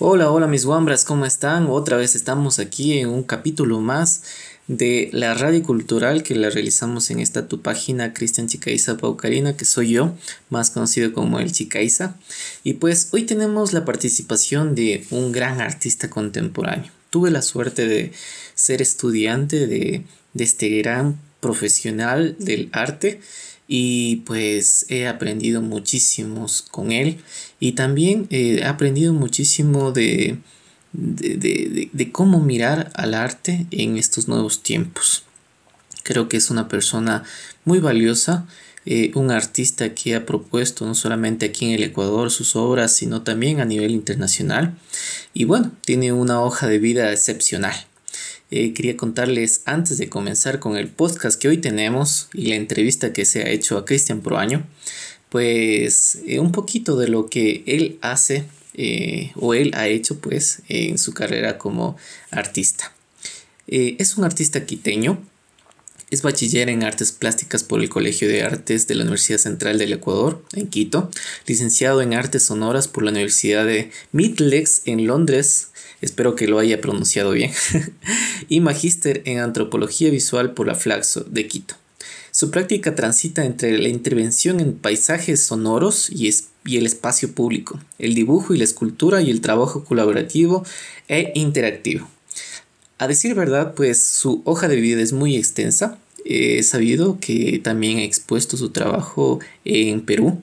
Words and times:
Hola, 0.00 0.30
hola 0.30 0.46
mis 0.46 0.64
guambras, 0.64 1.04
¿cómo 1.04 1.26
están? 1.26 1.66
Otra 1.66 1.96
vez 1.96 2.14
estamos 2.14 2.60
aquí 2.60 3.00
en 3.00 3.08
un 3.08 3.24
capítulo 3.24 3.80
más 3.80 4.22
de 4.68 5.10
la 5.12 5.34
radio 5.34 5.60
cultural 5.64 6.22
que 6.22 6.36
la 6.36 6.50
realizamos 6.50 7.10
en 7.10 7.18
esta 7.18 7.48
tu 7.48 7.62
página 7.62 8.12
Cristian 8.12 8.46
Chicaiza 8.46 8.96
Paucarina, 8.96 9.56
que 9.56 9.64
soy 9.64 9.90
yo, 9.90 10.14
más 10.50 10.70
conocido 10.70 11.12
como 11.12 11.40
el 11.40 11.50
Chicaiza. 11.50 12.14
Y 12.62 12.74
pues 12.74 13.08
hoy 13.10 13.24
tenemos 13.24 13.72
la 13.72 13.84
participación 13.84 14.76
de 14.76 15.04
un 15.10 15.32
gran 15.32 15.60
artista 15.60 16.08
contemporáneo. 16.08 16.92
Tuve 17.10 17.32
la 17.32 17.42
suerte 17.42 17.88
de 17.88 18.12
ser 18.54 18.80
estudiante 18.80 19.66
de, 19.66 20.04
de 20.32 20.44
este 20.44 20.68
gran 20.78 21.18
profesional 21.40 22.36
del 22.38 22.68
arte 22.70 23.20
y 23.68 24.16
pues 24.24 24.86
he 24.88 25.06
aprendido 25.06 25.60
muchísimos 25.60 26.62
con 26.62 26.90
él 26.90 27.18
y 27.60 27.72
también 27.72 28.26
eh, 28.30 28.60
he 28.62 28.64
aprendido 28.64 29.12
muchísimo 29.12 29.92
de, 29.92 30.38
de, 30.92 32.10
cómo 32.10 32.40
mirar 32.40 32.90
al 32.94 33.12
arte 33.12 33.66
en 33.70 33.98
estos 33.98 34.26
nuevos 34.26 34.62
tiempos. 34.62 35.24
Creo 36.02 36.30
que 36.30 36.38
es 36.38 36.50
una 36.50 36.68
persona 36.68 37.24
muy 37.66 37.78
valiosa, 37.80 38.46
eh, 38.86 39.10
un 39.14 39.30
artista 39.30 39.94
que 39.94 40.14
ha 40.14 40.24
propuesto 40.24 40.86
no 40.86 40.94
solamente 40.94 41.44
aquí 41.44 41.66
en 41.66 41.72
el 41.72 41.82
Ecuador 41.82 42.30
sus 42.30 42.56
obras, 42.56 42.96
sino 42.96 43.20
también 43.20 43.60
a 43.60 43.66
nivel 43.66 43.90
internacional. 43.90 44.78
Y 45.34 45.44
bueno, 45.44 45.72
tiene 45.84 46.12
una 46.12 46.40
hoja 46.40 46.66
de 46.66 46.78
vida 46.78 47.12
excepcional. 47.12 47.74
Eh, 48.50 48.72
quería 48.72 48.96
contarles 48.96 49.60
antes 49.66 49.98
de 49.98 50.08
comenzar 50.08 50.58
con 50.58 50.78
el 50.78 50.88
podcast 50.88 51.38
que 51.38 51.48
hoy 51.48 51.58
tenemos 51.58 52.30
y 52.32 52.46
la 52.46 52.54
entrevista 52.54 53.12
que 53.12 53.26
se 53.26 53.42
ha 53.42 53.50
hecho 53.50 53.76
a 53.76 53.84
Cristian 53.84 54.22
Proaño, 54.22 54.66
pues 55.28 56.20
eh, 56.26 56.38
un 56.40 56.50
poquito 56.50 56.96
de 56.96 57.08
lo 57.08 57.28
que 57.28 57.62
él 57.66 57.98
hace 58.00 58.46
eh, 58.72 59.32
o 59.34 59.52
él 59.52 59.72
ha 59.74 59.88
hecho 59.88 60.20
pues 60.20 60.62
en 60.68 60.96
su 60.96 61.12
carrera 61.12 61.58
como 61.58 61.98
artista. 62.30 62.94
es 63.66 64.16
un 64.16 64.24
artista 64.24 64.64
quiteño, 64.64 65.22
es 66.10 66.22
bachiller 66.22 66.70
en 66.70 66.84
artes 66.84 67.12
plásticas 67.12 67.64
por 67.64 67.80
el 67.80 67.90
Colegio 67.90 68.28
de 68.28 68.42
Artes 68.42 68.86
de 68.86 68.94
la 68.94 69.02
Universidad 69.02 69.36
Central 69.36 69.76
del 69.76 69.92
Ecuador, 69.92 70.42
en 70.54 70.68
Quito, 70.68 71.10
licenciado 71.46 72.00
en 72.00 72.14
artes 72.14 72.44
sonoras 72.44 72.88
por 72.88 73.02
la 73.02 73.10
Universidad 73.10 73.66
de 73.66 73.90
Midlex 74.12 74.82
en 74.86 75.06
Londres, 75.06 75.68
espero 76.00 76.34
que 76.34 76.48
lo 76.48 76.58
haya 76.58 76.80
pronunciado 76.80 77.32
bien, 77.32 77.52
y 78.48 78.60
magíster 78.60 79.22
en 79.24 79.38
antropología 79.38 80.10
visual 80.10 80.54
por 80.54 80.66
la 80.66 80.74
Flaxo 80.74 81.24
de 81.24 81.46
Quito. 81.46 81.74
Su 82.30 82.50
práctica 82.50 82.94
transita 82.94 83.44
entre 83.44 83.78
la 83.78 83.88
intervención 83.88 84.60
en 84.60 84.74
paisajes 84.74 85.42
sonoros 85.42 86.08
y, 86.10 86.28
el 86.76 86.86
espacio 86.86 87.32
público, 87.32 87.80
el 87.98 88.14
dibujo 88.14 88.54
y 88.54 88.58
la 88.58 88.64
escultura 88.64 89.22
y 89.22 89.30
el 89.30 89.40
trabajo 89.40 89.84
colaborativo 89.84 90.64
e 91.08 91.32
interactivo. 91.34 92.08
A 92.98 93.08
decir 93.08 93.34
verdad, 93.34 93.74
pues 93.74 94.06
su 94.06 94.42
hoja 94.44 94.68
de 94.68 94.76
vida 94.76 95.00
es 95.00 95.12
muy 95.12 95.36
extensa. 95.36 95.98
He 96.24 96.62
sabido 96.62 97.18
que 97.20 97.58
también 97.58 97.98
ha 97.98 98.04
expuesto 98.04 98.56
su 98.56 98.70
trabajo 98.70 99.40
en 99.64 100.02
Perú 100.02 100.40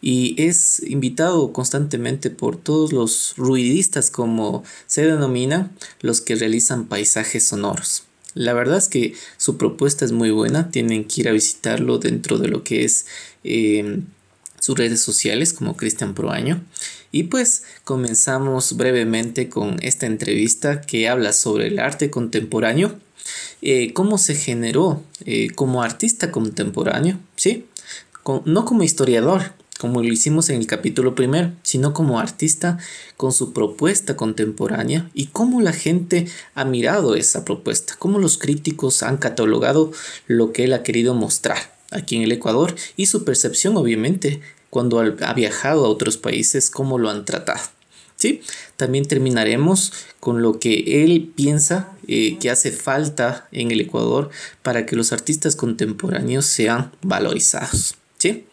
y 0.00 0.34
es 0.42 0.82
invitado 0.82 1.52
constantemente 1.52 2.30
por 2.30 2.56
todos 2.56 2.92
los 2.92 3.34
ruidistas 3.36 4.10
como 4.10 4.64
se 4.86 5.06
denominan 5.06 5.72
los 6.00 6.20
que 6.20 6.36
realizan 6.36 6.86
paisajes 6.86 7.44
sonoros. 7.44 8.04
La 8.34 8.52
verdad 8.52 8.78
es 8.78 8.88
que 8.88 9.14
su 9.36 9.56
propuesta 9.56 10.04
es 10.04 10.12
muy 10.12 10.30
buena, 10.30 10.70
tienen 10.70 11.04
que 11.04 11.22
ir 11.22 11.28
a 11.28 11.32
visitarlo 11.32 11.98
dentro 11.98 12.38
de 12.38 12.48
lo 12.48 12.62
que 12.62 12.84
es 12.84 13.06
eh, 13.42 14.00
sus 14.60 14.78
redes 14.78 15.00
sociales 15.00 15.52
como 15.52 15.76
Cristian 15.76 16.14
Proaño. 16.14 16.62
Y 17.12 17.24
pues 17.24 17.64
comenzamos 17.82 18.76
brevemente 18.76 19.48
con 19.48 19.78
esta 19.82 20.06
entrevista 20.06 20.80
que 20.80 21.08
habla 21.08 21.32
sobre 21.32 21.66
el 21.66 21.80
arte 21.80 22.08
contemporáneo, 22.08 23.00
eh, 23.62 23.92
cómo 23.92 24.16
se 24.16 24.36
generó 24.36 25.02
eh, 25.24 25.50
como 25.54 25.82
artista 25.82 26.30
contemporáneo, 26.30 27.18
¿sí? 27.34 27.66
no 28.44 28.64
como 28.64 28.84
historiador, 28.84 29.52
como 29.80 30.02
lo 30.02 30.12
hicimos 30.12 30.50
en 30.50 30.56
el 30.56 30.66
capítulo 30.66 31.14
primero, 31.14 31.52
sino 31.62 31.94
como 31.94 32.20
artista 32.20 32.76
con 33.16 33.32
su 33.32 33.54
propuesta 33.54 34.14
contemporánea 34.14 35.10
y 35.14 35.28
cómo 35.28 35.62
la 35.62 35.72
gente 35.72 36.28
ha 36.54 36.66
mirado 36.66 37.14
esa 37.14 37.46
propuesta, 37.46 37.94
cómo 37.98 38.18
los 38.18 38.36
críticos 38.36 39.02
han 39.02 39.16
catalogado 39.16 39.90
lo 40.26 40.52
que 40.52 40.64
él 40.64 40.74
ha 40.74 40.82
querido 40.82 41.14
mostrar 41.14 41.78
aquí 41.90 42.16
en 42.16 42.22
el 42.24 42.32
Ecuador 42.32 42.74
y 42.98 43.06
su 43.06 43.24
percepción 43.24 43.78
obviamente 43.78 44.42
cuando 44.68 45.00
ha 45.00 45.32
viajado 45.32 45.86
a 45.86 45.88
otros 45.88 46.18
países, 46.18 46.68
cómo 46.68 46.98
lo 46.98 47.08
han 47.08 47.24
tratado. 47.24 47.62
¿Sí? 48.16 48.42
También 48.76 49.06
terminaremos 49.06 49.94
con 50.20 50.42
lo 50.42 50.58
que 50.58 51.02
él 51.02 51.32
piensa 51.34 51.96
eh, 52.06 52.36
que 52.38 52.50
hace 52.50 52.70
falta 52.70 53.48
en 53.50 53.70
el 53.70 53.80
Ecuador 53.80 54.28
para 54.62 54.84
que 54.84 54.94
los 54.94 55.14
artistas 55.14 55.56
contemporáneos 55.56 56.44
sean 56.44 56.92
valorizados. 57.00 57.94
¿Sí? 58.20 58.44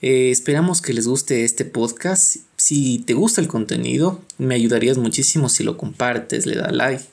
Eh, 0.00 0.30
esperamos 0.30 0.80
que 0.80 0.94
les 0.94 1.06
guste 1.06 1.44
este 1.44 1.64
podcast. 1.64 2.36
Si 2.56 2.98
te 3.00 3.14
gusta 3.14 3.40
el 3.40 3.48
contenido, 3.48 4.20
me 4.38 4.54
ayudarías 4.54 4.98
muchísimo 4.98 5.48
si 5.48 5.62
lo 5.62 5.76
compartes, 5.76 6.46
le 6.46 6.56
das 6.56 6.72
like 6.72 7.04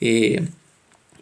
eh, 0.00 0.46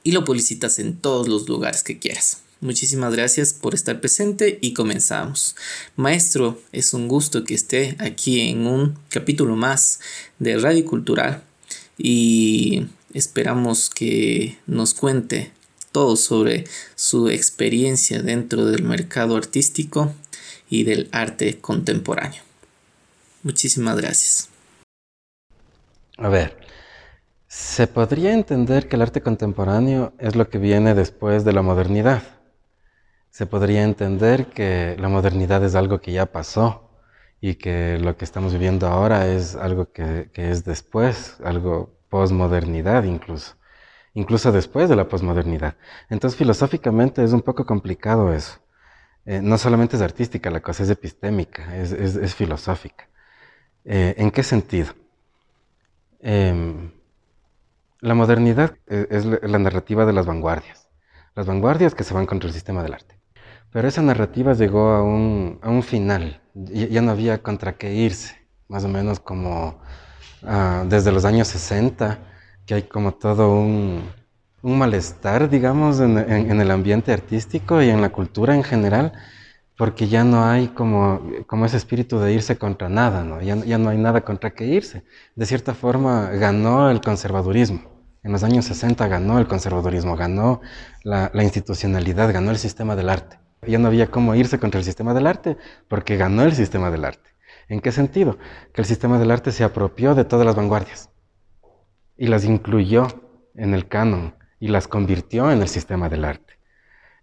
y 0.03 0.13
lo 0.13 0.25
publicitas 0.25 0.79
en 0.79 0.97
todos 0.97 1.29
los 1.29 1.49
lugares 1.49 1.83
que 1.83 1.99
quieras. 1.99 2.39
Muchísimas 2.61 3.15
gracias 3.15 3.53
por 3.55 3.75
estar 3.75 4.01
presente 4.01 4.59
y 4.61 4.73
comenzamos. 4.73 5.57
Maestro, 5.97 6.61
es 6.73 6.93
un 6.95 7.09
gusto 7.09 7.45
que 7.45 7.55
esté 7.55 7.97
aquí 7.99 8.41
en 8.41 8.67
un 8.67 8.99
capítulo 9.09 9.57
más 9.57 10.01
de 10.39 10.57
Radio 10.59 10.85
Cultural 10.85 11.43
y 11.99 12.87
esperamos 13.15 13.91
que 13.91 14.59
nos 14.67 14.95
cuente 14.95 15.53
todo 15.93 16.17
sobre 16.17 16.65
su 16.95 17.29
experiencia 17.29 18.23
dentro 18.23 18.67
del 18.67 18.83
mercado 18.83 19.37
artístico 19.37 20.15
y 20.73 20.85
del 20.85 21.09
arte 21.13 21.61
contemporáneo. 21.61 22.43
Muchísimas 23.43 23.97
gracias. 23.97 24.49
A 26.19 26.29
ver, 26.29 26.57
se 27.47 27.87
podría 27.87 28.33
entender 28.33 28.89
que 28.89 28.97
el 28.97 29.03
arte 29.03 29.21
contemporáneo 29.21 30.13
es 30.19 30.37
lo 30.37 30.49
que 30.49 30.59
viene 30.59 30.95
después 30.95 31.45
de 31.45 31.53
la 31.53 31.63
modernidad 31.63 32.23
se 33.33 33.47
podría 33.47 33.83
entender 33.83 34.49
que 34.49 34.95
la 35.01 35.09
modernidad 35.09 35.65
es 35.65 35.75
algo 35.75 36.01
que 36.03 36.13
ya 36.13 36.27
pasó 36.27 36.91
y 37.41 37.55
que 37.55 37.99
lo 37.99 38.17
que 38.19 38.27
estamos 38.27 38.53
viviendo 38.53 38.87
ahora 38.87 39.27
es 39.27 39.57
algo 39.57 39.91
que, 39.91 40.31
es 40.35 40.65
después, 40.67 41.39
algo 41.43 41.99
posmodernidad 42.11 43.05
incluso, 43.05 43.55
incluso 44.13 44.53
después 44.53 44.91
de 44.91 44.97
la 44.97 45.09
posmodernidad. 45.09 45.77
Entonces 46.11 46.37
filosóficamente 46.37 47.25
es 47.25 47.33
un 47.33 47.41
poco 47.41 47.65
complicado 47.65 48.35
eso. 48.35 48.59
Eh, 49.25 49.41
no 49.41 49.57
solamente 49.59 49.97
es 49.97 50.03
artística, 50.03 50.51
la 50.51 50.61
cosa 50.61 50.83
es 50.83 50.91
epistémica, 50.91 51.77
es, 51.77 52.35
filosófica. 52.35 53.09
Eh, 53.85 54.15
¿En 54.19 54.31
qué 54.31 54.43
sentido? 54.43 54.95
Em, 56.21 56.91
la 58.01 58.15
modernidad 58.15 58.77
es, 58.87 59.07
es 59.11 59.25
la 59.25 59.59
narrativa 59.59 60.07
de 60.07 60.13
las 60.13 60.27
vanguardias, 60.27 60.89
las 61.35 61.47
vanguardias 61.47 61.95
que 61.95 62.05
se 62.05 62.15
van 62.15 62.27
contra 62.27 62.49
el 62.49 62.55
sistema 62.55 62.83
del 62.83 62.95
arte. 62.95 63.23
Pero 63.73 63.89
esa 63.89 64.03
narrativa 64.03 64.53
llegó 64.53 64.91
a 64.91 65.03
un, 65.03 65.59
a 65.63 65.71
un 65.71 65.83
final, 65.83 66.43
ya, 66.55 67.01
no 67.01 67.11
había 67.13 67.43
contra 67.43 67.79
qué 67.79 67.95
irse, 67.95 68.37
más 68.69 68.85
o 68.85 68.89
menos 68.89 69.19
como 69.19 69.81
ah, 70.43 70.85
desde 70.87 71.11
los 71.11 71.25
años 71.25 71.49
60, 71.49 72.19
que 72.67 72.75
hay 72.75 72.83
como 72.83 73.15
todo 73.15 73.55
un, 73.55 74.11
un 74.63 74.79
malestar, 74.79 75.51
digamos, 75.51 76.01
en, 76.01 76.17
el 76.19 76.71
ambiente 76.71 77.13
artístico 77.13 77.83
y 77.83 77.91
en 77.91 78.01
la 78.01 78.11
cultura 78.11 78.55
en 78.55 78.63
general, 78.63 79.13
porque 79.77 80.09
ya 80.09 80.25
no 80.25 80.45
hay 80.45 80.69
como, 80.69 81.21
como 81.47 81.67
ese 81.67 81.77
espíritu 81.77 82.19
de 82.21 82.33
irse 82.33 82.57
contra 82.57 82.89
nada, 82.89 83.25
¿no? 83.25 83.41
Ya, 83.43 83.79
no 83.79 83.91
hay 83.91 83.99
nada 83.99 84.23
contra 84.23 84.55
qué 84.55 84.67
irse. 84.67 85.05
De 85.35 85.47
cierta 85.47 85.75
forma 85.75 86.31
ganó 86.31 86.91
el 86.91 87.01
conservadurismo. 87.01 87.91
En 88.23 88.31
los 88.33 88.45
años 88.45 88.67
60 88.67 89.09
ganó 89.09 89.39
el 89.41 89.49
conservadurismo, 89.49 90.17
ganó 90.17 90.61
la 91.03 91.43
institucionalidad, 91.43 92.33
ganó 92.33 92.53
el 92.53 92.59
sistema 92.59 92.95
del 92.95 93.09
arte. 93.09 93.39
Ya 93.67 93.79
no 93.79 93.89
había 93.89 94.11
cómo 94.11 94.35
irse 94.35 94.59
contra 94.59 94.79
el 94.79 94.85
sistema 94.85 95.15
del 95.15 95.27
arte, 95.27 95.57
porque 95.89 96.17
ganó 96.17 96.43
el 96.43 96.53
sistema 96.53 96.91
del 96.91 97.05
arte. 97.05 97.31
¿En 97.69 97.81
qué 97.81 97.93
sentido? 97.93 98.39
Que 98.73 98.83
el 98.83 98.87
sistema 98.87 99.19
del 99.19 99.31
arte 99.31 99.53
se 99.53 99.65
apropió 99.65 100.15
de 100.15 100.25
todas 100.25 100.45
las 100.45 100.57
vanguardias 100.57 101.11
y 102.17 102.27
las 102.27 102.45
incluyó 102.45 103.07
en 103.55 103.75
el 103.75 103.89
canon 103.89 104.35
y 104.63 104.69
las 104.69 104.87
convirtió 104.87 105.51
en 105.51 105.61
el 105.61 105.67
sistema 105.67 106.09
del 106.09 106.25
arte. 106.25 106.55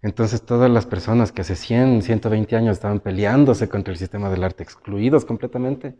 Entonces 0.02 0.44
todas 0.44 0.70
las 0.70 0.84
personas 0.84 1.32
que 1.32 1.40
hace 1.40 1.56
100, 1.56 2.02
120 2.02 2.54
años 2.54 2.74
estaban 2.74 3.00
peleándose 3.00 3.66
contra 3.66 3.92
el 3.92 3.98
sistema 3.98 4.28
del 4.28 4.44
arte, 4.44 4.62
excluidos 4.62 5.24
completamente, 5.24 5.96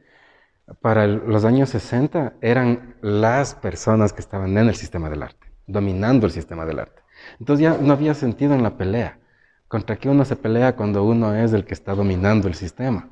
para 0.83 1.07
los 1.07 1.47
años 1.47 1.71
60 1.71 2.35
eran 2.43 2.97
las 3.01 3.55
personas 3.55 4.13
que 4.13 4.21
estaban 4.21 4.59
en 4.59 4.69
el 4.69 4.75
sistema 4.75 5.09
del 5.09 5.23
arte, 5.23 5.51
dominando 5.67 6.27
el 6.27 6.33
sistema 6.33 6.67
del 6.67 6.81
arte. 6.81 7.01
Entonces 7.39 7.63
ya 7.63 7.79
no 7.81 7.95
había 7.95 8.13
sentido 8.13 8.53
en 8.53 8.63
la 8.63 8.77
pelea. 8.77 9.19
¿Contra 9.67 9.97
qué 9.97 10.11
uno 10.11 10.27
se 10.27 10.37
pelea 10.37 10.77
cuando 10.77 11.05
uno 11.05 11.35
es 11.35 11.55
el 11.55 11.65
que 11.65 11.73
está 11.73 11.95
dominando 11.95 12.49
el 12.49 12.55
sistema? 12.55 13.09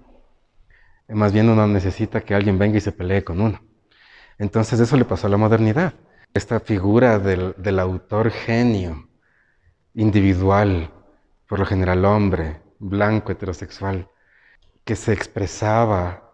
Más 1.09 1.33
bien 1.33 1.49
uno 1.49 1.67
necesita 1.67 2.21
que 2.21 2.35
alguien 2.35 2.59
venga 2.59 2.77
y 2.77 2.83
se 2.83 2.93
pelee 2.93 3.25
con 3.25 3.41
uno. 3.41 3.63
Entonces 4.37 4.81
eso 4.81 4.99
le 4.99 5.07
pasó 5.07 5.29
a 5.29 5.31
la 5.31 5.39
modernidad. 5.39 5.95
Esta 6.35 6.61
figura 6.61 7.19
del, 7.19 7.55
del 7.57 7.79
autor 7.79 8.31
genio, 8.31 9.09
individual, 9.95 10.91
por 11.49 11.59
lo 11.59 11.67
general 11.67 12.05
hombre, 12.05 12.61
blanco, 12.79 13.33
heterosexual, 13.33 14.09
que 14.85 14.97
se 14.97 15.13
expresaba 15.13 16.29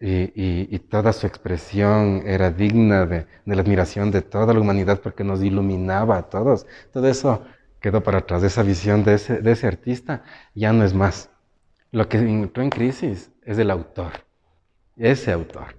y, 0.00 0.78
toda 0.78 1.12
su 1.12 1.26
expresión 1.26 2.22
era 2.24 2.50
digna 2.50 3.04
de, 3.04 3.26
la 3.44 3.60
admiración 3.60 4.10
de 4.10 4.22
toda 4.22 4.54
la 4.54 4.60
humanidad 4.60 5.00
porque 5.00 5.24
nos 5.24 5.42
iluminaba 5.42 6.16
a 6.16 6.22
todos. 6.22 6.66
Todo 6.92 7.06
eso 7.08 7.44
quedó 7.80 8.02
para 8.02 8.18
atrás, 8.18 8.42
esa 8.42 8.62
visión 8.62 9.04
de 9.04 9.14
ese, 9.14 9.42
de 9.42 9.52
ese 9.52 9.66
artista 9.66 10.22
ya 10.54 10.72
no 10.72 10.84
es 10.84 10.94
más. 10.94 11.30
Lo 11.92 12.08
que 12.08 12.18
entró 12.18 12.62
en 12.62 12.70
crisis 12.70 13.30
es 13.42 13.58
el 13.58 13.70
autor, 13.70 14.12
ese 14.96 15.32
autor. 15.32 15.76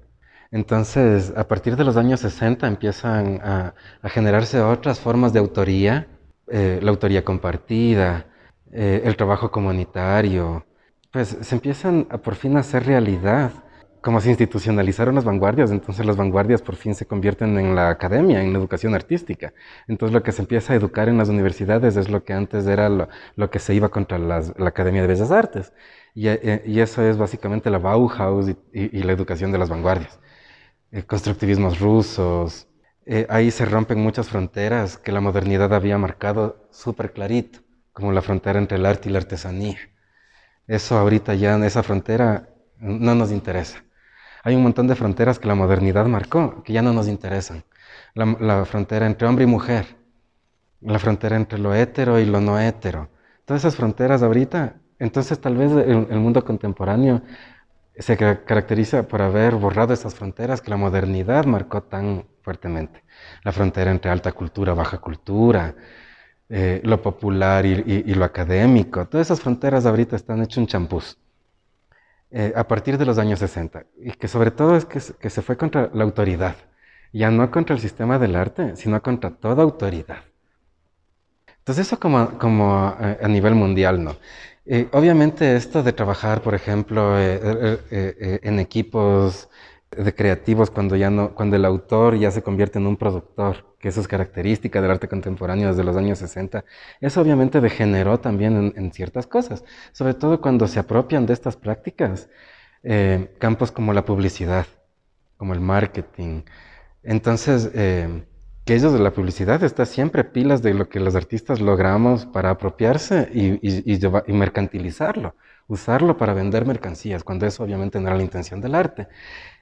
Entonces, 0.52 1.34
a 1.36 1.48
partir 1.48 1.76
de 1.78 1.84
los 1.86 1.98
años 1.98 2.20
60 2.20 2.68
empiezan 2.68 3.40
a, 3.42 3.74
generarse 4.04 4.60
otras 4.62 5.00
formas 5.00 5.34
de 5.34 5.40
autoría, 5.40 6.08
eh, 6.48 6.80
la 6.82 6.92
autoría 6.92 7.24
compartida, 7.24 8.28
eh, 8.72 9.02
el 9.06 9.16
trabajo 9.16 9.52
comunitario, 9.52 10.66
pues 11.12 11.38
se 11.42 11.56
empiezan 11.56 12.08
a 12.10 12.18
por 12.18 12.36
fin 12.36 12.58
a 12.58 12.62
hacer 12.62 12.86
realidad 12.86 13.52
como 14.02 14.20
se 14.20 14.30
institucionalizaron 14.30 15.16
las 15.16 15.26
vanguardias, 15.26 15.72
entonces 15.72 16.06
las 16.06 16.18
vanguardias 16.18 16.62
por 16.64 16.76
fin 16.76 16.96
se 16.96 17.06
convierten 17.06 17.58
en 17.60 17.76
la 17.76 17.90
academia, 17.90 18.42
en 18.42 18.52
la 18.52 18.60
educación 18.60 18.96
artística. 18.96 19.54
Entonces 19.88 20.14
lo 20.14 20.24
que 20.24 20.32
se 20.32 20.42
empieza 20.42 20.74
a 20.74 20.76
educar 20.76 21.08
en 21.08 21.18
las 21.20 21.30
universidades 21.30 21.96
es 21.98 22.10
lo 22.10 22.24
que 22.24 22.34
antes 22.34 22.66
era 22.66 22.90
lo, 22.90 23.50
que 23.52 23.60
se 23.60 23.76
iba 23.76 23.90
contra 23.90 24.18
la 24.18 24.42
Academia 24.66 25.02
de 25.04 25.08
Bellas 25.08 25.32
Artes. 25.32 25.72
Y, 26.14 26.28
eh, 26.28 26.64
eso 26.66 27.04
es 27.04 27.18
básicamente 27.18 27.70
la 27.70 27.78
Bauhaus 27.78 28.48
y, 28.74 29.04
la 29.04 29.12
educación 29.14 29.52
de 29.52 29.58
las 29.60 29.70
vanguardias. 29.70 30.20
Eh, 30.92 31.04
constructivismos 31.04 31.80
rusos. 31.80 32.68
Eh, 33.06 33.26
ahí 33.30 33.50
se 33.52 33.66
rompen 33.66 34.00
muchas 34.00 34.30
fronteras 34.30 34.98
que 34.98 35.12
la 35.12 35.22
modernidad 35.22 35.74
había 35.74 35.98
marcado 35.98 36.68
súper 36.72 37.14
clarito, 37.14 37.60
como 37.94 38.12
la 38.12 38.22
frontera 38.22 38.60
entre 38.60 38.78
el 38.78 38.86
arte 38.86 39.10
y 39.10 39.12
la 39.12 39.20
artesanía. 39.20 39.78
Eso 40.68 40.98
ahorita 40.98 41.34
ya, 41.36 41.56
en 41.56 41.64
esa 41.64 41.84
frontera, 41.84 42.50
no 42.78 43.16
nos 43.16 43.32
interesa. 43.32 43.84
Hay 44.44 44.56
un 44.56 44.64
montón 44.64 44.88
de 44.88 44.96
fronteras 44.96 45.40
que 45.40 45.48
la 45.48 45.56
modernidad 45.56 46.06
marcó, 46.06 46.64
que 46.64 46.74
ya 46.74 46.82
no 46.82 46.94
nos 46.94 47.08
interesan. 47.08 47.64
La, 48.14 48.66
frontera 48.66 49.06
entre 49.06 49.28
hombre 49.28 49.46
y 49.46 49.48
mujer, 49.48 49.86
la 50.82 51.00
frontera 51.00 51.36
entre 51.38 51.60
lo 51.60 51.74
hétero 51.74 52.20
y 52.20 52.26
lo 52.26 52.42
no 52.42 52.60
hétero. 52.60 53.10
Todas 53.46 53.62
esas 53.62 53.76
fronteras 53.76 54.24
ahorita, 54.24 54.76
entonces 55.00 55.40
tal 55.40 55.58
vez 55.58 55.72
el, 55.72 56.20
mundo 56.20 56.44
contemporáneo 56.44 57.22
se 57.98 58.18
caracteriza 58.18 59.08
por 59.08 59.22
haber 59.22 59.56
borrado 59.56 59.94
esas 59.94 60.16
fronteras 60.16 60.62
que 60.62 60.70
la 60.70 60.78
modernidad 60.78 61.46
marcó 61.46 61.84
tan 61.84 62.26
fuertemente. 62.42 63.04
La 63.44 63.52
frontera 63.52 63.92
entre 63.92 64.12
alta 64.12 64.32
cultura, 64.32 64.74
baja 64.74 65.00
cultura, 65.00 65.76
eh, 66.50 66.82
lo 66.84 67.02
popular 67.02 67.66
y, 67.66 67.84
y, 68.06 68.14
lo 68.14 68.26
académico. 68.26 69.08
Todas 69.08 69.28
esas 69.28 69.42
fronteras 69.42 69.86
ahorita 69.86 70.16
están 70.16 70.42
hechas 70.42 70.58
un 70.58 70.68
champús. 70.68 71.18
Eh, 72.34 72.54
a 72.56 72.66
partir 72.66 72.98
de 72.98 73.06
los 73.06 73.18
años 73.18 73.40
60, 73.40 73.86
y 74.00 74.12
que 74.12 74.30
sobre 74.30 74.52
todo 74.52 74.78
es 74.78 74.86
que, 74.86 75.02
se 75.02 75.42
fue 75.42 75.58
contra 75.58 75.90
la 75.94 76.06
autoridad, 76.06 76.56
ya 77.12 77.30
no 77.30 77.52
contra 77.52 77.76
el 77.76 77.82
sistema 77.82 78.20
del 78.20 78.38
arte, 78.38 78.78
sino 78.78 79.02
contra 79.02 79.32
toda 79.32 79.64
autoridad. 79.64 80.24
Entonces 81.58 81.88
eso 81.88 82.00
como, 82.00 82.38
como 82.38 82.96
eh, 83.02 83.18
a 83.22 83.28
nivel 83.28 83.54
mundial, 83.54 84.02
¿no? 84.02 84.16
Eh, 84.66 84.88
obviamente 84.92 85.56
esto 85.56 85.84
de 85.84 85.94
trabajar, 85.94 86.42
por 86.42 86.54
ejemplo, 86.54 87.20
en 87.20 88.60
equipos 88.60 89.50
de 89.92 90.16
creativos 90.16 90.72
cuando 90.72 90.96
ya 90.96 91.10
no, 91.10 91.36
cuando 91.36 91.58
el 91.58 91.66
autor 91.66 92.18
ya 92.18 92.32
se 92.32 92.42
convierte 92.42 92.80
en 92.80 92.88
un 92.88 92.96
productor, 92.96 93.76
que 93.78 93.90
eso 93.90 94.00
es 94.00 94.08
característica 94.08 94.82
del 94.82 94.92
arte 94.92 95.08
contemporáneo 95.10 95.70
desde 95.70 95.84
los 95.84 95.98
años 95.98 96.20
60, 96.20 96.64
eso 97.02 97.22
obviamente 97.22 97.60
degeneró 97.60 98.20
también 98.20 98.74
en, 98.76 98.94
ciertas 98.94 99.28
cosas, 99.28 99.66
sobre 99.92 100.14
todo 100.14 100.40
cuando 100.42 100.68
se 100.68 100.80
apropian 100.80 101.26
de 101.26 101.34
estas 101.34 101.58
prácticas, 101.58 102.30
eh, 102.84 103.36
campos 103.40 103.72
como 103.72 103.94
la 103.94 104.06
publicidad, 104.06 104.66
como 105.38 105.54
el 105.54 105.60
marketing. 105.60 106.44
Entonces, 107.04 107.70
eh, 107.74 108.24
que 108.66 108.76
ellos 108.76 108.94
de 108.94 109.00
la 109.00 109.12
publicidad 109.12 109.64
está 109.64 109.86
siempre 109.86 110.24
pilas 110.24 110.62
de 110.62 110.74
lo 110.74 110.88
que 110.88 111.00
los 111.00 111.16
artistas 111.16 111.62
logramos 111.62 112.26
para 112.26 112.52
apropiarse 112.52 113.30
y, 113.34 114.32
mercantilizarlo, 114.32 115.36
usarlo 115.68 116.18
para 116.18 116.34
vender 116.34 116.66
mercancías, 116.66 117.24
cuando 117.24 117.46
eso 117.48 117.64
obviamente 117.64 118.00
no 118.00 118.08
era 118.08 118.18
la 118.18 118.24
intención 118.24 118.62
del 118.62 118.76
arte. 118.76 119.08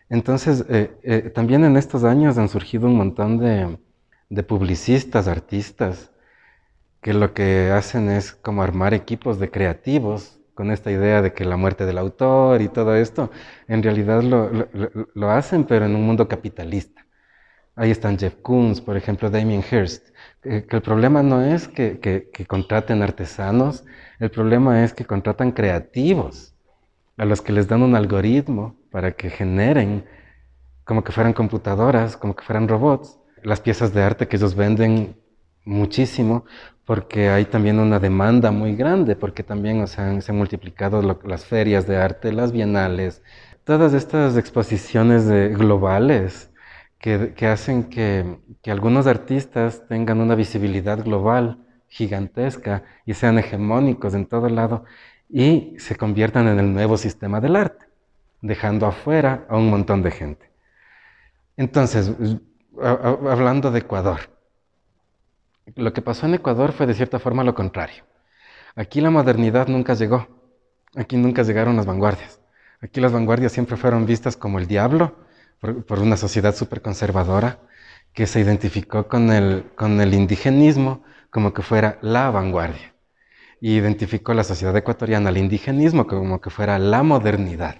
Entonces, 0.09 0.65
eh, 0.69 0.91
eh, 1.03 1.31
también 1.33 1.63
en 1.63 1.77
estos 1.77 2.03
años 2.03 2.37
han 2.37 2.49
surgido 2.49 2.87
un 2.87 2.95
montón 2.95 3.37
de, 3.37 4.43
publicistas, 4.43 5.27
artistas, 5.27 6.11
que 7.01 7.13
lo 7.13 7.33
que 7.33 7.71
hacen 7.71 8.09
es 8.09 8.33
como 8.33 8.63
armar 8.63 8.93
equipos 8.93 9.39
de 9.39 9.49
creativos 9.49 10.39
con 10.53 10.71
esta 10.71 10.91
idea 10.91 11.21
de 11.21 11.33
que 11.33 11.45
la 11.45 11.55
muerte 11.55 11.85
del 11.85 11.97
autor 11.97 12.61
y 12.61 12.67
todo 12.67 12.95
esto, 12.95 13.31
en 13.67 13.81
realidad 13.81 14.21
lo, 14.23 15.31
hacen, 15.31 15.63
pero 15.63 15.85
en 15.85 15.95
un 15.95 16.05
mundo 16.05 16.27
capitalista. 16.27 17.05
Ahí 17.79 17.91
están 17.91 18.19
Jeff 18.19 18.35
Koons, 18.41 18.81
por 18.81 18.97
ejemplo, 18.97 19.29
Damien 19.29 19.63
Hirst, 19.71 20.09
que, 20.41 20.65
el 20.69 20.81
problema 20.81 21.23
no 21.23 21.41
es 21.41 21.69
que, 21.69 22.01
que 22.01 22.45
contraten 22.45 23.01
artesanos, 23.01 23.85
el 24.19 24.29
problema 24.29 24.83
es 24.83 24.93
que 24.93 25.05
contratan 25.05 25.53
creativos, 25.53 26.53
a 27.15 27.23
los 27.23 27.41
que 27.41 27.53
les 27.53 27.69
dan 27.69 27.81
un 27.81 27.95
algoritmo 27.95 28.75
para 28.91 29.13
que 29.13 29.29
generen 29.29 30.03
como 30.83 31.05
que 31.05 31.13
fueran 31.13 31.31
computadoras, 31.31 32.17
como 32.17 32.35
que 32.35 32.43
fueran 32.43 32.67
robots, 32.67 33.17
las 33.43 33.61
piezas 33.61 33.93
de 33.93 34.03
arte 34.03 34.27
que 34.27 34.35
ellos 34.35 34.55
venden 34.55 35.15
muchísimo, 35.63 36.43
porque 36.83 37.29
hay 37.29 37.45
también 37.45 37.79
una 37.79 37.99
demanda 37.99 38.51
muy 38.51 38.75
grande, 38.75 39.15
porque 39.15 39.41
también 39.41 39.87
se 39.87 40.01
han 40.01 40.21
multiplicado 40.35 41.01
las 41.23 41.45
ferias 41.45 41.87
de 41.87 41.95
arte, 41.95 42.33
las 42.33 42.51
bienales, 42.51 43.23
todas 43.63 43.93
estas 43.93 44.35
exposiciones 44.35 45.29
globales 45.57 46.48
que, 46.99 47.47
hacen 47.47 47.85
que, 47.85 48.39
que 48.61 48.71
algunos 48.71 49.07
artistas 49.07 49.87
tengan 49.87 50.19
una 50.19 50.35
visibilidad 50.35 51.03
global 51.03 51.65
gigantesca 51.87 52.83
y 53.05 53.13
sean 53.13 53.39
hegemónicos 53.39 54.13
en 54.13 54.25
todo 54.25 54.49
lado 54.49 54.83
y 55.29 55.75
se 55.79 55.95
conviertan 55.95 56.47
en 56.47 56.59
el 56.59 56.73
nuevo 56.73 56.97
sistema 56.97 57.39
del 57.39 57.55
arte 57.55 57.85
dejando 58.41 58.85
afuera 58.85 59.45
a 59.49 59.57
un 59.57 59.69
montón 59.69 60.01
de 60.01 60.11
gente. 60.11 60.51
Entonces, 61.57 62.13
hablando 62.81 63.71
de 63.71 63.79
Ecuador, 63.79 64.19
lo 65.75 65.93
que 65.93 66.01
pasó 66.01 66.25
en 66.25 66.35
Ecuador 66.35 66.71
fue 66.71 66.87
de 66.87 66.93
cierta 66.93 67.19
forma 67.19 67.43
lo 67.43 67.53
contrario. 67.53 68.03
Aquí 68.75 69.01
la 69.01 69.09
modernidad 69.09 69.67
nunca 69.67 69.93
llegó, 69.93 70.27
aquí 70.95 71.17
nunca 71.17 71.43
llegaron 71.43 71.75
las 71.75 71.85
vanguardias. 71.85 72.39
Aquí 72.81 73.01
las 73.01 73.11
vanguardias 73.11 73.51
siempre 73.51 73.75
fueron 73.75 74.05
vistas 74.05 74.37
como 74.37 74.57
el 74.57 74.67
diablo 74.67 75.15
por, 75.59 75.99
una 75.99 76.17
sociedad 76.17 76.55
súper 76.55 76.81
conservadora 76.81 77.59
que 78.13 78.27
se 78.27 78.39
identificó 78.39 79.07
con 79.07 79.31
el, 79.31 79.65
con 79.75 80.01
el 80.01 80.13
indigenismo 80.13 81.03
como 81.29 81.53
que 81.53 81.61
fuera 81.61 81.99
la 82.01 82.29
vanguardia. 82.31 82.95
Y 83.61 83.75
identificó 83.75 84.33
la 84.33 84.43
sociedad 84.43 84.75
ecuatoriana 84.75 85.29
al 85.29 85.37
indigenismo 85.37 86.07
como 86.07 86.39
que 86.41 86.49
fuera 86.49 86.79
la 86.79 87.03
modernidad. 87.03 87.75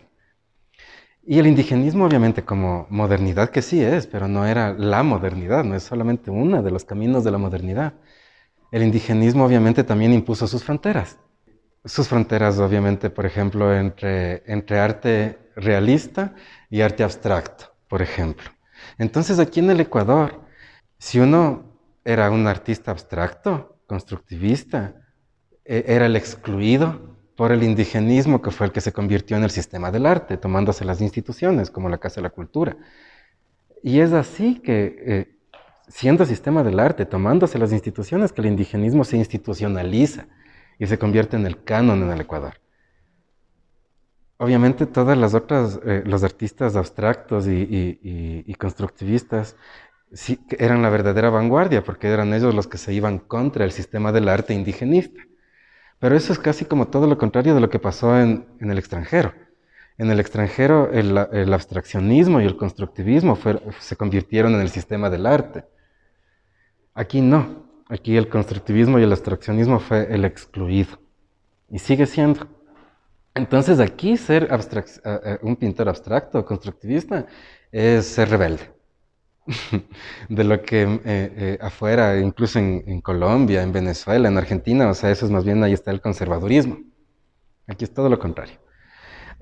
Y 1.26 1.40
el 1.40 1.48
indigenismo 1.48 2.06
obviamente 2.06 2.44
como 2.44 2.88
modernidad 2.90 3.50
que 3.50 3.62
sí 3.62 3.82
es, 3.82 4.08
pero 4.08 4.28
no 4.28 4.46
era 4.46 4.74
la 4.74 5.04
modernidad, 5.04 5.64
no 5.64 5.76
es 5.76 5.84
solamente 5.84 6.32
uno 6.32 6.62
de 6.64 6.72
los 6.72 6.86
caminos 6.86 7.24
de 7.24 7.32
la 7.32 7.38
modernidad. 7.38 7.94
El 8.72 8.84
indigenismo 8.84 9.46
obviamente 9.46 9.84
también 9.84 10.14
impuso 10.14 10.48
sus 10.48 10.64
fronteras. 10.64 11.18
Sus 11.86 12.08
fronteras 12.08 12.60
obviamente, 12.60 13.10
por 13.10 13.26
ejemplo, 13.26 13.74
entre, 13.74 14.44
entre 14.52 14.80
arte 14.80 15.38
realista 15.56 16.34
y 16.70 16.82
arte 16.82 17.04
abstracto, 17.04 17.69
por 17.89 18.01
ejemplo. 18.01 18.50
Entonces 18.98 19.39
aquí 19.39 19.60
en 19.60 19.72
el 19.72 19.81
Ecuador, 19.81 20.41
si 20.98 21.19
uno 21.19 21.65
era 22.05 22.31
un 22.31 22.48
artista 22.48 22.91
abstracto, 22.91 23.81
constructivista, 23.88 24.96
e, 25.65 25.84
era 25.88 26.05
el 26.05 26.15
excluido, 26.15 27.10
por 27.39 27.53
el 27.53 27.63
indigenismo 27.63 28.41
que 28.41 28.51
fue 28.51 28.65
el 28.67 28.74
que 28.74 28.81
se 28.81 28.91
convirtió 28.91 29.38
en 29.38 29.46
el 29.46 29.50
sistema 29.50 29.91
del 29.91 30.05
arte, 30.05 30.36
tomándose 30.36 30.84
las 30.84 31.00
instituciones 31.00 31.72
como 31.72 31.88
la 31.88 31.98
Casa 31.98 32.15
de 32.15 32.24
la 32.24 32.31
Cultura. 32.31 32.75
Y 33.81 34.01
es 34.01 34.12
así 34.12 34.55
que, 34.60 34.96
eh, 35.05 35.38
siendo 35.88 36.25
sistema 36.25 36.63
del 36.63 36.81
arte, 36.81 37.05
tomándose 37.05 37.58
las 37.58 37.72
instituciones, 37.72 38.34
que 38.34 38.41
el 38.41 38.48
indigenismo 38.48 39.05
se 39.05 39.15
institucionaliza 39.15 40.27
y 40.77 40.88
se 40.88 41.00
convierte 41.00 41.38
en 41.38 41.46
el 41.46 41.63
canon 41.63 42.03
en 42.03 42.12
el 42.12 42.19
Ecuador. 42.19 42.55
Obviamente 44.41 44.86
todas 44.86 45.17
las 45.17 45.34
otras, 45.34 45.81
eh, 45.86 46.01
los 46.05 46.24
artistas 46.24 46.77
abstractos 46.77 47.46
y, 47.46 48.55
constructivistas 48.58 49.58
sí, 50.13 50.39
eran 50.58 50.81
la 50.81 50.89
verdadera 50.89 51.29
vanguardia, 51.29 51.84
porque 51.84 52.08
eran 52.08 52.34
ellos 52.34 52.55
los 52.55 52.65
que 52.65 52.77
se 52.77 52.93
iban 52.93 53.19
contra 53.19 53.65
el 53.65 53.74
sistema 53.74 54.13
del 54.13 54.29
arte 54.29 54.53
indigenista. 54.53 55.22
Pero 56.00 56.15
eso 56.15 56.31
es 56.31 56.39
casi 56.39 56.63
como 56.63 56.88
todo 56.88 57.05
lo 57.05 57.17
contrario 57.17 57.53
de 57.53 57.60
lo 57.60 57.69
que 57.69 57.79
pasó 57.79 58.17
en, 58.17 58.48
el 58.62 58.77
extranjero. 58.77 59.34
En 59.98 60.10
el 60.10 60.22
extranjero, 60.22 60.89
el, 60.93 61.17
abstraccionismo 61.53 62.39
y 62.39 62.46
el 62.46 62.55
constructivismo 62.55 63.38
se 63.79 63.98
convirtieron 63.98 64.55
en 64.55 64.62
el 64.62 64.69
sistema 64.69 65.10
del 65.10 65.25
arte. 65.25 65.65
Aquí 66.93 67.19
no. 67.19 67.67
Aquí 67.89 68.15
el 68.15 68.29
constructivismo 68.29 69.00
y 69.00 69.03
el 69.03 69.12
abstraccionismo 69.12 69.79
fue 69.79 70.08
el 70.10 70.24
excluido. 70.24 70.98
Y 71.69 71.79
sigue 71.79 72.05
siendo. 72.05 72.48
Entonces 73.39 73.79
aquí 73.79 74.17
ser 74.17 74.50
eh, 74.51 74.84
eh, 75.05 75.38
un 75.43 75.55
pintor 75.55 75.88
abstracto, 75.88 76.46
constructivista, 76.46 77.25
es 77.72 78.05
ser 78.05 78.29
rebelde. 78.29 78.69
de 80.29 80.43
lo 80.43 80.62
que 80.62 81.01
eh, 81.05 81.58
afuera, 81.62 82.19
incluso 82.19 82.60
en, 82.60 83.01
Colombia, 83.01 83.63
en 83.63 83.72
Venezuela, 83.72 84.27
en 84.27 84.38
Argentina, 84.38 84.89
o 84.89 84.93
sea, 84.93 85.10
eso 85.10 85.25
es 85.25 85.31
más 85.31 85.46
bien 85.46 85.63
ahí 85.63 85.74
está 85.74 85.89
el 85.91 86.01
conservadurismo. 86.01 86.79
Aquí 87.65 87.86
es 87.86 87.93
todo 87.93 88.10
lo 88.10 88.19
contrario. 88.19 88.60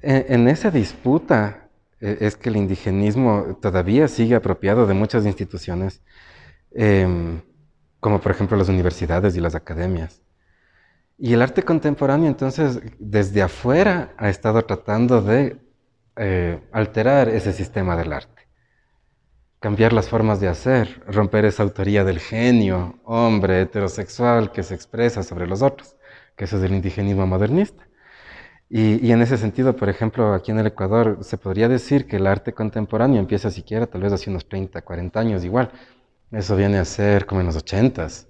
En, 0.02 0.48
esa 0.48 0.70
disputa 0.70 1.70
es 2.00 2.36
que 2.36 2.50
el 2.50 2.58
indigenismo 2.58 3.58
todavía 3.60 4.08
sigue 4.08 4.36
apropiado 4.36 4.86
de 4.86 4.94
muchas 4.94 5.26
instituciones. 5.26 6.02
Em, 6.72 7.42
como 8.00 8.22
por 8.22 8.32
ejemplo 8.32 8.56
las 8.58 8.70
universidades 8.70 9.36
y 9.36 9.42
las 9.42 9.56
academias. 9.56 10.22
Y 11.18 11.34
el 11.34 11.42
arte 11.42 11.64
contemporáneo 11.64 12.28
entonces 12.28 12.80
desde 13.00 13.42
afuera 13.42 14.14
ha 14.18 14.30
estado 14.30 14.64
tratando 14.66 15.22
de 15.22 15.58
eh, 16.16 16.62
alterar 16.72 17.30
ese 17.30 17.54
sistema 17.54 17.96
del 17.96 18.14
arte, 18.14 18.48
cambiar 19.60 19.94
las 19.94 20.10
formas 20.10 20.40
de 20.40 20.48
hacer, 20.48 21.02
romper 21.08 21.46
esa 21.46 21.64
autoría 21.64 22.04
del 22.04 22.20
genio, 22.20 23.00
hombre 23.04 23.62
heterosexual 23.62 24.52
que 24.52 24.62
se 24.62 24.76
expresa 24.76 25.24
sobre 25.24 25.48
los 25.48 25.64
otros, 25.64 25.96
que 26.36 26.46
eso 26.46 26.58
es 26.58 26.64
el 26.64 26.74
indigenismo 26.74 27.26
modernista. 27.26 27.88
Y, 28.70 29.06
y, 29.06 29.12
en 29.14 29.22
ese 29.22 29.38
sentido, 29.38 29.76
por 29.76 29.90
ejemplo, 29.90 30.34
aquí 30.34 30.52
en 30.52 30.60
el 30.60 30.68
Ecuador 30.68 31.20
se 31.22 31.38
podría 31.38 31.70
decir 31.70 32.06
que 32.06 32.18
el 32.18 32.28
arte 32.28 32.54
contemporáneo 32.54 33.20
empieza 33.20 33.50
siquiera 33.50 33.88
tal 33.88 34.02
vez 34.02 34.12
hace 34.12 34.30
unos 34.30 34.48
30, 34.50 34.82
40 34.82 35.20
años 35.20 35.46
igual, 35.46 35.72
eso 36.32 36.56
viene 36.58 36.78
a 36.78 36.86
ser 36.86 37.26
como 37.26 37.42
en 37.42 37.48
los 37.48 37.56
ochentas. 37.56 38.28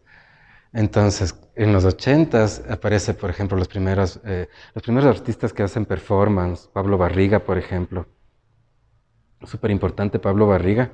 Entonces, 0.73 1.33
en 1.57 1.73
los 1.73 1.85
ochentas 1.85 2.63
aparece, 2.69 3.15
por 3.15 3.29
ejemplo, 3.31 3.57
los 3.57 3.67
primeros, 3.67 4.19
eh, 4.25 4.47
los 4.75 4.83
primeros 4.83 5.09
artistas 5.17 5.53
que 5.53 5.63
hacen 5.63 5.85
performance, 5.85 6.69
Pablo 6.71 6.97
Barriga, 6.97 7.39
por 7.39 7.57
ejemplo. 7.57 8.05
Súper 9.43 9.71
importante 9.71 10.19
Pablo 10.19 10.45
Barriga. 10.47 10.91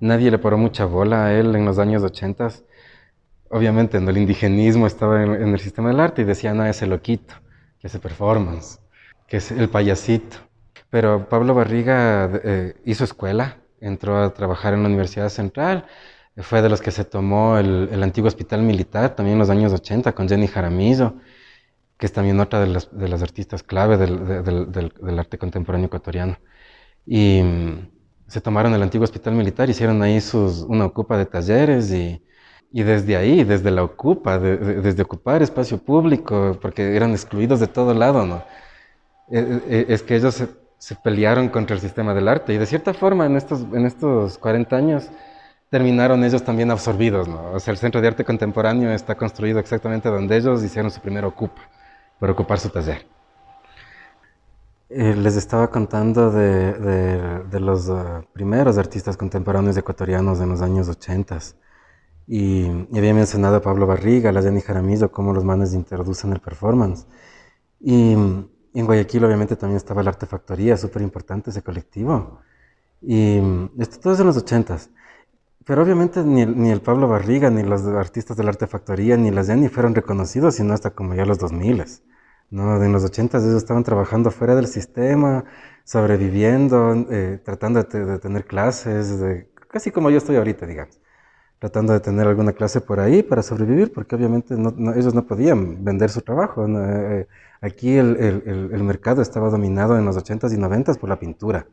Nadie 0.00 0.30
le 0.30 0.38
paró 0.38 0.58
mucha 0.58 0.84
bola 0.84 1.26
a 1.26 1.32
él 1.32 1.56
en 1.56 1.64
los 1.64 1.78
años 1.78 2.02
ochentas. 2.02 2.62
Obviamente, 3.48 3.96
el 3.96 4.16
indigenismo 4.16 4.86
estaba 4.86 5.22
en, 5.22 5.54
el 5.54 5.60
sistema 5.60 5.88
del 5.88 6.00
arte 6.00 6.22
y 6.22 6.24
decían, 6.26 6.58
no, 6.58 6.66
ese 6.66 6.86
loquito, 6.86 7.34
que 7.78 7.86
hace 7.86 7.98
performance, 7.98 8.80
que 9.26 9.38
es 9.38 9.50
el 9.50 9.70
payasito. 9.70 10.36
Pero 10.90 11.28
Pablo 11.28 11.54
Barriga 11.54 12.30
eh, 12.44 12.74
hizo 12.84 13.04
escuela, 13.04 13.58
entró 13.80 14.18
a 14.18 14.34
trabajar 14.34 14.74
en 14.74 14.82
la 14.82 14.88
Universidad 14.88 15.30
Central 15.30 15.86
fue 16.38 16.62
de 16.62 16.68
los 16.68 16.80
que 16.80 16.90
se 16.90 17.04
tomó 17.04 17.58
el, 17.58 18.02
antiguo 18.02 18.28
hospital 18.28 18.62
militar, 18.62 19.14
también 19.14 19.34
en 19.34 19.40
los 19.40 19.50
años 19.50 19.72
80, 19.72 20.12
con 20.12 20.28
Jenny 20.28 20.46
Jaramillo, 20.46 21.14
que 21.98 22.06
es 22.06 22.12
también 22.12 22.40
otra 22.40 22.60
de 22.60 22.68
las, 22.68 22.96
de 22.96 23.08
las 23.08 23.22
artistas 23.22 23.62
clave 23.62 23.96
del, 23.98 24.72
del, 24.72 25.18
arte 25.18 25.38
contemporáneo 25.38 25.86
ecuatoriano. 25.86 26.38
Y 27.06 27.42
mm, 27.42 27.90
se 28.26 28.40
tomaron 28.40 28.72
el 28.74 28.82
antiguo 28.82 29.04
hospital 29.04 29.34
militar, 29.34 29.68
hicieron 29.68 30.00
ahí 30.02 30.20
sus, 30.20 30.62
una 30.62 30.86
ocupa 30.86 31.18
de 31.18 31.26
talleres 31.26 31.92
y, 31.92 32.22
y 32.72 32.82
desde 32.82 33.16
ahí, 33.16 33.44
desde 33.44 33.70
la 33.70 33.84
ocupa, 33.84 34.38
desde 34.38 35.02
ocupar 35.02 35.42
espacio 35.42 35.78
público, 35.78 36.58
porque 36.62 36.96
eran 36.96 37.10
excluidos 37.10 37.60
de 37.60 37.66
todo 37.66 37.92
lado, 37.92 38.24
¿no? 38.24 38.42
E, 39.30 39.60
e, 39.68 39.86
es 39.88 40.02
que 40.02 40.16
ellos 40.16 40.34
se, 40.34 40.48
se, 40.78 40.96
pelearon 40.96 41.48
contra 41.50 41.74
el 41.76 41.82
sistema 41.82 42.14
del 42.14 42.28
arte 42.28 42.54
y 42.54 42.58
de 42.58 42.66
cierta 42.66 42.94
forma 42.94 43.26
en 43.26 43.36
estos, 43.36 43.60
en 43.72 43.86
estos 43.86 44.38
40 44.38 44.76
años 44.76 45.10
terminaron 45.72 46.22
ellos 46.22 46.44
también 46.44 46.70
absorbidos, 46.70 47.26
¿no? 47.26 47.52
O 47.52 47.58
sea, 47.58 47.72
el 47.72 47.78
Centro 47.78 48.02
de 48.02 48.08
Arte 48.08 48.26
Contemporáneo 48.26 48.90
está 48.90 49.14
construido 49.14 49.58
exactamente 49.58 50.10
donde 50.10 50.36
ellos 50.36 50.62
hicieron 50.62 50.90
su 50.90 51.00
primer 51.00 51.24
ocupa, 51.24 51.62
por 52.20 52.28
ocupar 52.28 52.58
su 52.60 52.68
taller. 52.68 53.06
Eh, 54.90 55.14
les 55.16 55.34
estaba 55.34 55.70
contando 55.70 56.30
de, 56.30 56.74
de, 57.44 57.60
los 57.60 57.88
uh, 57.88 58.22
primeros 58.34 58.76
artistas 58.76 59.16
contemporáneos 59.16 59.74
ecuatorianos 59.78 60.40
en 60.40 60.50
los 60.50 60.60
años 60.60 60.90
80 60.90 61.38
y, 62.26 62.66
y, 62.92 62.98
había 62.98 63.14
mencionado 63.14 63.56
a 63.56 63.62
Pablo 63.62 63.86
Barriga, 63.86 64.28
a 64.28 64.32
la 64.32 64.42
Jenny 64.42 64.60
Jaramillo, 64.60 65.10
cómo 65.10 65.32
los 65.32 65.42
manes 65.42 65.72
introducen 65.72 66.34
el 66.34 66.40
performance. 66.40 67.06
Y, 67.80 68.12
en 68.12 68.86
Guayaquil 68.86 69.24
obviamente 69.24 69.56
también 69.56 69.78
estaba 69.78 70.02
la 70.02 70.10
Artefactoría, 70.10 70.76
súper 70.76 71.00
importante 71.00 71.48
ese 71.48 71.62
colectivo. 71.62 72.40
Y 73.00 73.40
esto 73.78 74.00
todo 74.00 74.12
es 74.12 74.20
en 74.20 74.26
los 74.26 74.36
80 74.36 74.76
pero 75.64 75.82
obviamente 75.82 76.22
ni 76.24 76.42
el, 76.42 76.58
ni 76.58 76.70
el 76.70 76.80
Pablo 76.80 77.08
Barriga, 77.08 77.50
ni 77.50 77.62
los 77.62 77.86
artistas 77.86 78.36
de 78.36 78.44
la 78.44 78.50
artefactoría, 78.50 79.16
ni 79.16 79.30
las 79.30 79.46
Jenny 79.48 79.68
fueron 79.68 79.94
reconocidos, 79.94 80.56
sino 80.56 80.74
hasta 80.74 80.90
como 80.90 81.14
ya 81.14 81.24
los 81.24 81.38
2000. 81.38 81.84
¿no? 82.50 82.82
En 82.82 82.92
los 82.92 83.04
80 83.04 83.38
ellos 83.38 83.54
estaban 83.54 83.84
trabajando 83.84 84.30
fuera 84.30 84.54
del 84.54 84.66
sistema, 84.66 85.44
sobreviviendo, 85.84 87.06
eh, 87.10 87.40
tratando 87.44 87.82
de, 87.82 88.18
tener 88.18 88.44
clases, 88.46 89.46
casi 89.68 89.90
como 89.90 90.10
yo 90.10 90.18
estoy 90.18 90.36
ahorita, 90.36 90.66
digamos. 90.66 91.00
Tratando 91.58 91.92
de 91.92 92.00
tener 92.00 92.26
alguna 92.26 92.52
clase 92.52 92.80
por 92.80 92.98
ahí 93.00 93.22
para 93.22 93.42
sobrevivir, 93.42 93.92
porque 93.92 94.16
obviamente 94.16 94.54
ellos 94.54 95.14
no 95.14 95.26
podían 95.26 95.84
vender 95.84 96.10
su 96.10 96.20
trabajo. 96.22 96.66
Eh, 96.66 97.28
aquí 97.60 97.96
el, 97.96 98.16
el, 98.16 98.70
el 98.72 98.84
mercado 98.84 99.22
estaba 99.22 99.48
dominado 99.48 99.96
en 99.96 100.04
los 100.04 100.16
80s 100.16 100.52
y 100.52 100.56
90s 100.56 100.98
por 100.98 101.08
la 101.08 101.18
pintura 101.20 101.66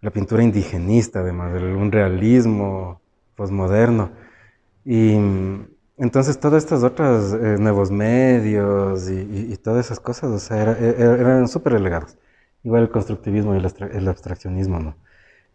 la 0.00 0.10
pintura 0.10 0.42
indigenista, 0.42 1.20
además, 1.20 1.60
un 1.60 1.90
realismo 1.90 3.00
posmoderno. 3.34 4.10
Y 4.84 5.14
entonces 5.98 6.38
todas 6.38 6.62
estas 6.62 6.82
otras 6.82 7.32
eh, 7.32 7.56
nuevos 7.58 7.90
medios 7.90 9.08
y, 9.10 9.56
todas 9.58 9.86
esas 9.86 10.00
cosas, 10.00 10.30
o 10.30 10.38
sea, 10.38 10.72
e, 10.72 10.90
e, 10.90 11.02
eran 11.02 11.48
súper 11.48 11.74
relegados. 11.74 12.18
Igual 12.62 12.82
el 12.82 12.90
constructivismo 12.90 13.54
y 13.54 13.58
el, 13.58 14.08
abstraccionismo, 14.08 14.80
¿no? 14.80 14.96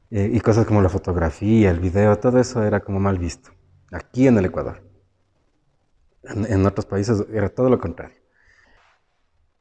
Eh, 0.10 0.30
y 0.34 0.40
cosas 0.40 0.66
como 0.66 0.82
la 0.82 0.90
fotografía, 0.90 1.72
el 1.72 1.80
video, 1.80 2.18
todo 2.20 2.40
eso 2.40 2.64
era 2.64 2.82
como 2.82 3.00
mal 3.00 3.18
visto. 3.18 3.52
Aquí 3.92 4.28
en 4.28 4.38
el 4.38 4.46
Ecuador. 4.46 4.82
en 6.24 6.66
otros 6.66 6.86
países 6.86 7.26
era 7.34 7.50
todo 7.50 7.70
lo 7.70 7.80
contrario. 7.80 8.16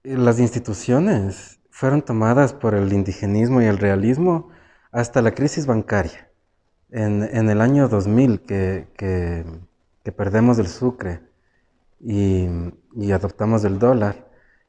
Las 0.03 0.39
instituciones 0.39 1.61
fueron 1.71 2.03
tomadas 2.03 2.53
por 2.53 2.75
el 2.75 2.93
indigenismo 2.93 3.63
y 3.63 3.67
el 3.67 3.79
realismo 3.79 4.51
hasta 4.93 5.23
la 5.23 5.33
crisis 5.33 5.67
bancaria. 5.67 6.29
En, 6.91 7.23
el 7.49 7.61
año 7.61 7.89
2000 7.89 8.41
que, 8.41 8.89
que, 8.97 10.13
perdemos 10.13 10.59
el 10.59 10.67
sucre 10.67 11.21
y, 12.01 12.49
adoptamos 13.13 13.65
el 13.65 13.79
dólar 13.79 14.27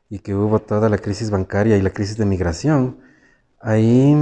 y 0.09 0.19
que 0.19 0.35
hubo 0.35 0.59
toda 0.59 0.87
la 0.89 0.99
crisis 0.99 1.31
bancaria 1.31 1.77
y 1.77 1.81
la 1.81 1.89
crisis 1.89 2.17
de 2.17 2.25
migración, 2.25 2.99
ahí, 3.59 4.15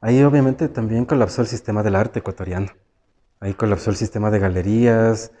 ahí 0.00 0.22
obviamente 0.22 0.68
también 0.68 1.04
colapsó 1.04 1.42
el 1.42 1.48
sistema 1.48 1.82
del 1.82 1.96
arte 1.96 2.20
ecuatoriano. 2.20 2.68
Ahí 3.40 3.52
colapsó 3.52 3.90
el 3.90 3.96
sistema 3.96 4.30
de 4.30 4.38
galerías, 4.38 5.32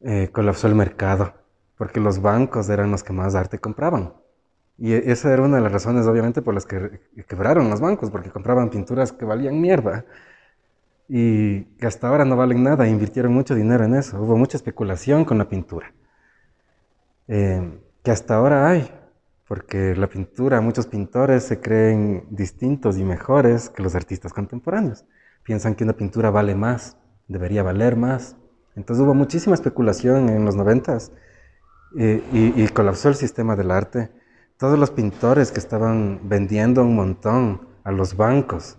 eh, 0.00 0.30
colapsó 0.32 0.68
el 0.68 0.74
mercado, 0.74 1.34
porque 1.76 2.00
los 2.00 2.22
bancos 2.22 2.70
eran 2.70 2.90
los 2.90 3.02
que 3.02 3.12
más 3.12 3.34
arte 3.34 3.58
compraban. 3.58 4.14
Y 4.78 4.92
e, 4.92 5.12
esa 5.12 5.32
era 5.32 5.42
una 5.42 5.56
de 5.56 5.62
las 5.62 5.72
razones, 5.72 6.06
obviamente, 6.06 6.42
por 6.42 6.54
las 6.54 6.66
que 6.66 7.00
quebraron 7.28 7.70
los 7.70 7.80
bancos, 7.80 8.10
porque 8.10 8.30
compraban 8.30 8.70
pinturas 8.70 9.12
que 9.12 9.24
valían 9.24 9.60
mierda 9.60 10.04
y 11.08 11.64
que 11.76 11.86
hasta 11.86 12.08
ahora 12.08 12.24
no 12.24 12.36
valen 12.36 12.62
nada. 12.62 12.88
Invirtieron 12.88 13.32
mucho 13.32 13.54
dinero 13.54 13.84
en 13.84 13.94
eso. 13.94 14.20
Hubo 14.20 14.36
mucha 14.36 14.56
especulación 14.56 15.24
con 15.24 15.38
la 15.38 15.48
pintura, 15.48 15.92
eh, 17.28 17.80
que 18.02 18.10
hasta 18.10 18.36
ahora 18.36 18.68
hay, 18.68 18.90
porque 19.48 19.94
la 19.94 20.08
pintura, 20.08 20.60
muchos 20.60 20.86
pintores 20.86 21.44
se 21.44 21.60
creen 21.60 22.26
distintos 22.30 22.98
y 22.98 23.04
mejores 23.04 23.70
que 23.70 23.82
los 23.82 23.94
artistas 23.94 24.32
contemporáneos. 24.32 25.04
Piensan 25.42 25.74
que 25.74 25.84
una 25.84 25.92
pintura 25.92 26.30
vale 26.30 26.54
más, 26.54 26.96
debería 27.28 27.62
valer 27.62 27.96
más. 27.96 28.36
Entonces 28.76 29.04
hubo 29.04 29.14
muchísima 29.14 29.54
especulación 29.54 30.28
en 30.30 30.44
los 30.44 30.56
noventas 30.56 31.12
eh, 31.96 32.22
y, 32.32 32.60
y 32.60 32.68
colapsó 32.68 33.08
el 33.08 33.14
sistema 33.14 33.54
del 33.54 33.70
arte 33.70 34.10
todos 34.64 34.78
los 34.78 34.90
pintores 34.90 35.52
que 35.52 35.60
estaban 35.60 36.20
vendiendo 36.22 36.82
un 36.84 36.96
montón 36.96 37.68
a 37.84 37.92
los 37.92 38.16
bancos 38.16 38.78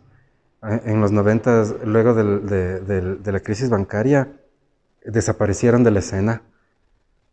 eh, 0.64 0.82
en 0.86 1.00
los 1.00 1.12
noventas, 1.12 1.76
luego 1.86 2.16
de, 2.16 3.20
la 3.24 3.40
crisis 3.42 3.70
bancaria, 3.70 4.34
desaparecieron 5.06 5.84
de 5.84 5.92
la 5.92 6.00
escena. 6.00 6.42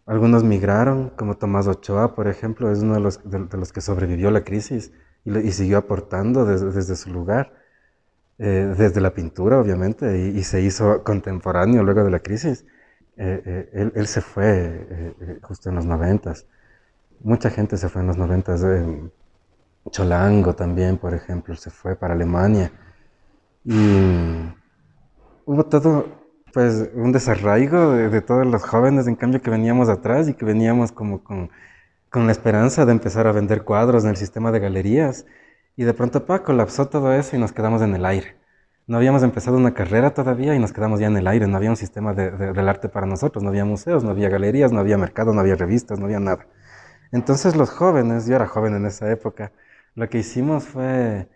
Algunos 0.05 0.45
migraron, 0.45 1.09
como 1.17 1.39
Tomás 1.39 1.67
Ochoa, 1.67 2.15
por 2.15 2.29
ejemplo, 2.29 2.71
es 2.71 2.81
uno 2.81 2.93
de 2.93 3.01
los, 3.01 3.21
de, 3.25 3.57
los 3.57 3.73
que 3.73 3.81
sobrevivió 3.81 4.31
la 4.31 4.45
crisis 4.45 4.93
y, 5.25 5.51
siguió 5.53 5.79
aportando 5.79 6.45
desde, 6.45 6.95
su 6.95 7.11
lugar, 7.11 7.55
eh, 8.37 8.75
desde 8.77 9.01
la 9.01 9.15
pintura, 9.15 9.61
obviamente, 9.61 10.29
y, 10.29 10.43
se 10.43 10.61
hizo 10.61 11.03
contemporáneo 11.05 11.83
luego 11.83 12.05
de 12.05 12.11
la 12.11 12.19
crisis. 12.19 12.67
Eh, 13.17 13.71
él, 13.73 13.93
él, 13.95 14.07
se 14.07 14.21
fue 14.21 15.41
justo 15.41 15.71
en 15.71 15.77
los 15.77 15.87
noventas 15.87 16.47
mucha 17.25 17.51
gente 17.51 17.77
se 17.77 17.89
fue 17.89 18.03
en 18.03 18.09
los 18.09 18.17
noventas. 18.17 18.65
Cholango 19.91 20.55
también, 20.55 20.99
por 20.99 21.15
ejemplo, 21.15 21.55
se 21.57 21.71
fue 21.71 21.97
para 21.97 22.15
Alemania. 22.15 22.73
Y 23.65 23.75
hubo 25.45 25.65
todo, 25.67 26.07
pues, 26.53 26.91
un 26.95 27.13
desarraigo 27.13 27.93
de, 27.93 28.21
todos 28.21 28.47
los 28.47 28.63
jóvenes, 28.65 29.07
en 29.07 29.17
cambio, 29.17 29.41
que 29.43 29.51
veníamos 29.51 29.89
atrás 29.89 30.29
y 30.29 30.35
que 30.35 30.45
veníamos 30.45 30.93
como 30.93 31.23
con, 31.23 31.51
con, 32.11 32.27
la 32.27 32.33
esperanza 32.33 32.87
de 32.87 32.93
empezar 32.93 33.27
a 33.27 33.33
vender 33.33 33.65
cuadros 33.65 34.05
en 34.05 34.11
el 34.11 34.17
sistema 34.17 34.53
de 34.53 34.61
galerías. 34.61 35.27
Y 35.77 35.85
de 35.85 35.95
pronto, 35.95 36.27
pa, 36.27 36.43
colapsó 36.43 36.89
todo 36.89 37.13
eso 37.13 37.37
y 37.37 37.39
nos 37.39 37.53
quedamos 37.53 37.83
en 37.83 37.95
el 37.95 38.05
aire. 38.05 38.37
No 38.87 38.97
habíamos 38.99 39.23
empezado 39.23 39.57
una 39.57 39.75
carrera 39.75 40.13
todavía 40.13 40.55
y 40.55 40.59
nos 40.59 40.73
quedamos 40.73 41.01
ya 41.01 41.07
en 41.07 41.17
el 41.17 41.27
aire. 41.27 41.47
No 41.47 41.57
había 41.57 41.71
un 41.71 41.77
sistema 41.77 42.15
de, 42.15 42.31
del 42.31 42.69
arte 42.69 42.89
para 42.89 43.07
nosotros. 43.07 43.43
No 43.43 43.51
había 43.51 43.65
museos, 43.65 44.05
no 44.05 44.11
había 44.11 44.29
galerías, 44.29 44.73
no 44.73 44.81
había 44.81 44.99
mercado, 44.99 45.33
no 45.33 45.41
había 45.41 45.55
revistas, 45.55 45.99
no 45.99 46.07
había 46.07 46.21
nada. 46.21 46.47
Entonces 47.13 47.55
los 47.57 47.71
jóvenes, 47.71 48.27
yo 48.27 48.37
era 48.37 48.47
joven 48.47 48.75
en 48.75 48.87
esa 48.87 49.11
época, 49.11 49.53
lo 49.95 50.09
que 50.09 50.19
hicimos 50.19 50.65
fue 50.65 51.29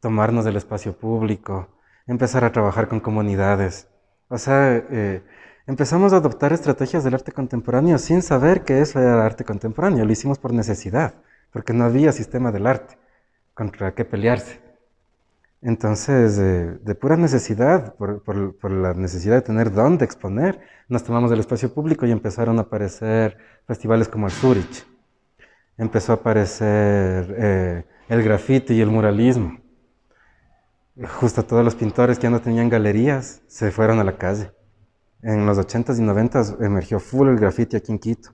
tomarnos 0.00 0.44
del 0.44 0.56
espacio 0.56 0.96
público, 0.96 1.68
empezar 2.06 2.44
a 2.44 2.52
trabajar 2.52 2.88
con 2.88 3.00
comunidades. 3.00 3.88
O 4.28 4.38
sea, 4.38 4.76
eh, 4.76 5.22
empezamos 5.66 6.12
a 6.12 6.16
adoptar 6.18 6.52
estrategias 6.52 7.04
del 7.04 7.14
arte 7.14 7.32
contemporáneo 7.32 7.98
sin 7.98 8.22
saber 8.22 8.62
que 8.62 8.80
eso 8.80 9.00
era 9.00 9.24
arte 9.26 9.44
contemporáneo. 9.44 10.04
Lo 10.04 10.12
hicimos 10.12 10.38
por 10.38 10.52
necesidad, 10.52 11.14
porque 11.52 11.72
no 11.72 11.84
había 11.84 12.12
sistema 12.12 12.52
del 12.52 12.66
arte 12.66 12.96
contra 13.54 13.94
qué 13.94 14.04
pelearse. 14.04 14.60
Entonces, 15.62 16.36
de 16.36 16.94
pura 16.94 17.16
necesidad, 17.16 17.94
por, 17.96 18.22
por, 18.22 18.70
la 18.70 18.94
necesidad 18.94 19.36
de 19.36 19.42
tener 19.42 19.72
dónde 19.72 20.04
exponer, 20.04 20.60
nos 20.88 21.02
tomamos 21.02 21.30
del 21.30 21.40
espacio 21.40 21.72
público 21.74 22.06
y 22.06 22.12
empezaron 22.12 22.58
a 22.58 22.62
aparecer 22.62 23.38
festivales 23.66 24.06
como 24.08 24.26
el 24.26 24.32
Zurich. 24.32 24.86
Empezó 25.78 26.12
a 26.12 26.16
aparecer 26.16 27.34
eh, 27.38 27.84
el 28.08 28.22
grafiti 28.22 28.74
y 28.74 28.80
el 28.80 28.90
muralismo. 28.90 29.58
Justo 31.20 31.44
todos 31.44 31.64
los 31.64 31.74
pintores 31.74 32.18
que 32.18 32.24
ya 32.24 32.30
no 32.30 32.40
tenían 32.40 32.70
galerías 32.70 33.42
se 33.46 33.70
fueron 33.70 33.98
a 33.98 34.04
la 34.04 34.16
calle. 34.16 34.50
En 35.22 35.44
los 35.44 35.58
80s 35.58 35.98
y 35.98 36.02
90s 36.02 36.64
emergió 36.64 37.00
full 37.00 37.28
el 37.28 37.36
graffiti 37.36 37.76
aquí 37.76 37.92
en 37.92 37.98
Quito. 37.98 38.30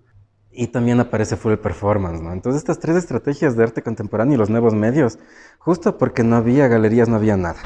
Y 0.52 0.68
también 0.68 1.00
aparece 1.00 1.36
full 1.36 1.52
el 1.52 1.58
performance, 1.58 2.20
¿no? 2.20 2.32
Entonces 2.32 2.60
estas 2.60 2.78
tres 2.78 2.96
estrategias 2.96 3.56
de 3.56 3.64
arte 3.64 3.82
contemporáneo 3.82 4.34
y 4.34 4.38
los 4.38 4.50
nuevos 4.50 4.74
medios, 4.74 5.18
justo 5.58 5.96
porque 5.96 6.22
no 6.22 6.36
había 6.36 6.68
galerías, 6.68 7.08
no 7.08 7.16
había 7.16 7.36
nada. 7.36 7.58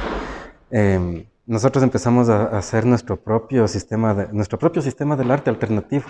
Em, 0.70 1.26
nosotros 1.46 1.82
empezamos 1.82 2.28
a, 2.28 2.56
hacer 2.56 2.86
nuestro 2.86 3.16
propio 3.16 3.68
sistema, 3.68 4.28
nuestro 4.32 4.58
propio 4.58 4.82
sistema 4.82 5.16
del 5.16 5.30
arte 5.30 5.50
alternativo, 5.50 6.04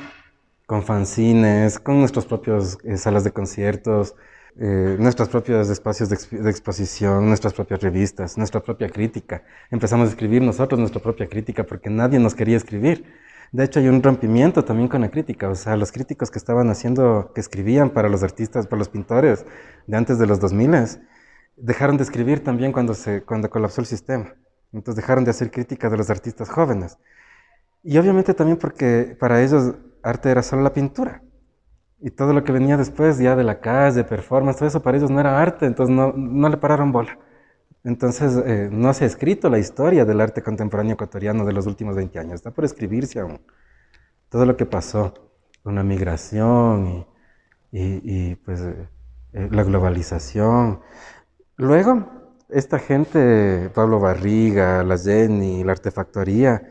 con 0.66 0.82
fanzines, 0.82 1.78
con 1.78 2.00
nuestros 2.00 2.26
propios 2.26 2.78
eh, 2.84 2.96
salas 2.96 3.24
de 3.24 3.30
conciertos, 3.30 4.16
eh, 4.58 4.96
nuestros 4.98 5.28
propios 5.28 5.68
espacios 5.68 6.08
de, 6.08 6.50
exposición, 6.50 7.28
nuestras 7.28 7.52
propias 7.52 7.80
revistas, 7.82 8.36
nuestra 8.36 8.60
propia 8.60 8.88
crítica. 8.88 9.44
Empezamos 9.70 10.08
a 10.08 10.10
escribir 10.10 10.42
nosotros 10.42 10.78
nuestra 10.78 11.00
propia 11.00 11.28
crítica 11.28 11.64
porque 11.64 11.88
nadie 11.88 12.18
nos 12.18 12.34
quería 12.34 12.56
escribir. 12.56 13.04
De 13.52 13.64
hecho, 13.64 13.78
hay 13.78 13.88
un 13.88 14.02
rompimiento 14.02 14.64
también 14.64 14.88
con 14.88 15.02
la 15.02 15.10
crítica. 15.10 15.48
O 15.48 15.54
sea, 15.54 15.76
los 15.76 15.92
críticos 15.92 16.30
que 16.30 16.38
estaban 16.38 16.68
haciendo, 16.68 17.32
que 17.34 17.40
escribían 17.40 17.90
para 17.90 18.08
los 18.08 18.22
artistas, 18.24 18.66
para 18.66 18.78
los 18.78 18.88
pintores 18.88 19.44
de 19.86 19.96
antes 19.96 20.18
de 20.18 20.26
los 20.26 20.40
2000, 20.40 21.00
dejaron 21.56 21.96
de 21.96 22.02
escribir 22.02 22.42
también 22.42 22.72
cuando, 22.72 22.94
se, 22.94 23.22
cuando 23.22 23.48
colapsó 23.50 23.82
el 23.82 23.86
sistema. 23.86 24.34
Entonces 24.72 24.96
dejaron 24.96 25.24
de 25.24 25.30
hacer 25.30 25.50
crítica 25.50 25.88
de 25.88 25.96
los 25.96 26.10
artistas 26.10 26.48
jóvenes. 26.48 26.98
Y 27.84 27.98
obviamente 27.98 28.34
también 28.34 28.58
porque 28.58 29.16
para 29.20 29.42
ellos 29.44 29.74
arte 30.06 30.30
era 30.30 30.42
solo 30.42 30.62
la 30.62 30.72
pintura. 30.72 31.22
Y 32.00 32.10
todo 32.10 32.32
lo 32.32 32.44
que 32.44 32.52
venía 32.52 32.76
después, 32.76 33.18
ya 33.18 33.36
de 33.36 33.44
la 33.44 33.60
calle, 33.60 34.04
performance, 34.04 34.58
todo 34.58 34.68
eso 34.68 34.82
para 34.82 34.98
ellos 34.98 35.10
no 35.10 35.20
era 35.20 35.40
arte, 35.40 35.66
entonces 35.66 35.94
no, 35.94 36.12
no 36.14 36.48
le 36.48 36.56
pararon 36.58 36.92
bola. 36.92 37.18
Entonces 37.84 38.36
eh, 38.44 38.68
no 38.70 38.92
se 38.94 39.04
ha 39.04 39.06
escrito 39.06 39.48
la 39.48 39.58
historia 39.58 40.04
del 40.04 40.20
arte 40.20 40.42
contemporáneo 40.42 40.94
ecuatoriano 40.94 41.44
de 41.44 41.52
los 41.52 41.66
últimos 41.66 41.96
20 41.96 42.18
años, 42.18 42.34
está 42.34 42.50
por 42.50 42.64
escribirse 42.64 43.20
aún. 43.20 43.40
Todo 44.28 44.44
lo 44.44 44.56
que 44.56 44.66
pasó 44.66 45.14
la 45.64 45.82
migración 45.82 47.06
y, 47.72 48.34
pues 48.36 48.60
eh, 48.60 48.88
eh, 49.32 49.48
la 49.50 49.62
globalización. 49.64 50.80
Luego, 51.56 52.34
esta 52.48 52.78
gente, 52.78 53.70
Pablo 53.74 54.00
Barriga, 54.00 54.82
la 54.82 54.98
Jenny, 54.98 55.64
la 55.64 55.72
artefactoría, 55.72 56.62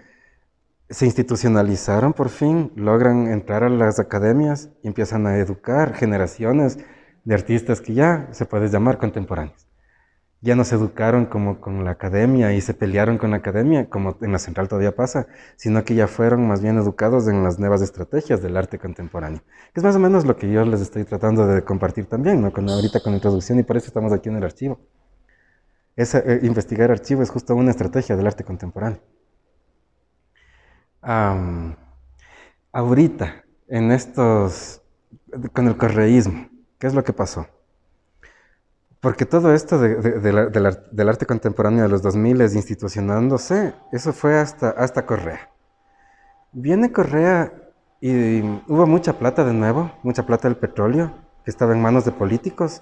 se 0.90 1.06
institucionalizaron 1.06 2.14
por 2.14 2.30
fin, 2.30 2.72
logran 2.76 3.28
entrar 3.28 3.64
a 3.64 3.70
las 3.70 4.00
academias 4.00 4.70
y 4.84 4.88
empiezan 4.88 5.26
a 5.26 5.38
educar 5.38 5.96
generaciones 5.96 6.78
de 7.24 7.34
artistas 7.34 7.82
que 7.82 7.96
ya 7.96 8.28
se 8.32 8.46
puede 8.46 8.70
llamar 8.70 9.00
contemporáneos. 9.00 9.68
Ya 10.42 10.56
no 10.56 10.64
se 10.64 10.76
educaron 10.76 11.26
como 11.26 11.60
con 11.60 11.84
la 11.84 11.92
academia 11.92 12.54
y 12.54 12.62
se 12.62 12.76
pelearon 12.76 13.18
con 13.18 13.32
la 13.32 13.38
academia, 13.38 13.90
como 13.90 14.16
en 14.22 14.32
la 14.32 14.38
central 14.38 14.68
todavía 14.68 14.96
pasa, 14.96 15.26
sino 15.56 15.84
que 15.84 15.96
ya 15.96 16.08
fueron 16.08 16.48
más 16.48 16.62
bien 16.62 16.78
educados 16.78 17.28
en 17.28 17.42
las 17.42 17.58
nuevas 17.58 17.82
estrategias 17.82 18.44
del 18.44 18.56
arte 18.56 18.78
contemporáneo. 18.78 19.42
Es 19.74 19.84
más 19.84 19.96
o 19.96 20.00
menos 20.00 20.24
lo 20.26 20.38
que 20.38 20.52
yo 20.52 20.64
les 20.66 20.82
estoy 20.82 21.04
tratando 21.04 21.48
de 21.48 21.64
compartir 21.64 22.06
también, 22.06 22.42
¿no? 22.42 22.54
con, 22.54 22.70
ahorita 22.70 23.02
con 23.02 23.14
la 23.14 23.18
introducción 23.18 23.58
y 23.58 23.64
por 23.64 23.78
eso 23.78 23.88
estamos 23.88 24.14
aquí 24.14 24.30
en 24.30 24.36
el 24.36 24.44
archivo. 24.44 24.80
Esa, 25.96 26.20
eh, 26.20 26.42
investigar 26.44 26.92
archivo 26.92 27.24
es 27.24 27.32
justo 27.32 27.56
una 27.56 27.72
estrategia 27.72 28.16
del 28.16 28.28
arte 28.28 28.44
contemporáneo 28.44 29.00
ahorita, 32.72 33.44
en 33.68 33.92
estos, 33.92 34.82
con 35.54 35.68
el 35.68 35.78
correísmo, 35.78 36.50
¿qué 36.80 36.88
es 36.88 36.94
lo 36.94 37.04
que 37.04 37.14
pasó? 37.14 37.48
Porque 39.00 39.26
todo 39.26 39.54
esto 39.54 39.80
del 39.80 41.08
arte 41.08 41.26
contemporáneo 41.28 41.84
de 41.84 41.90
los 41.90 42.02
2000 42.02 42.42
institucionándose, 42.42 43.74
eso 43.92 44.14
fue 44.14 44.40
hasta, 44.40 44.72
hasta 44.72 45.06
Correa. 45.06 45.52
Viene 46.52 46.92
Correa 46.92 47.54
y 48.02 48.42
hubo 48.68 48.88
mucha 48.88 49.20
plata 49.20 49.46
de 49.46 49.54
nuevo, 49.54 49.92
mucha 50.02 50.26
plata 50.26 50.48
del 50.48 50.58
petróleo, 50.58 51.14
que 51.44 51.52
estaba 51.52 51.74
en 51.74 51.82
manos 51.82 52.06
de 52.06 52.14
políticos. 52.14 52.82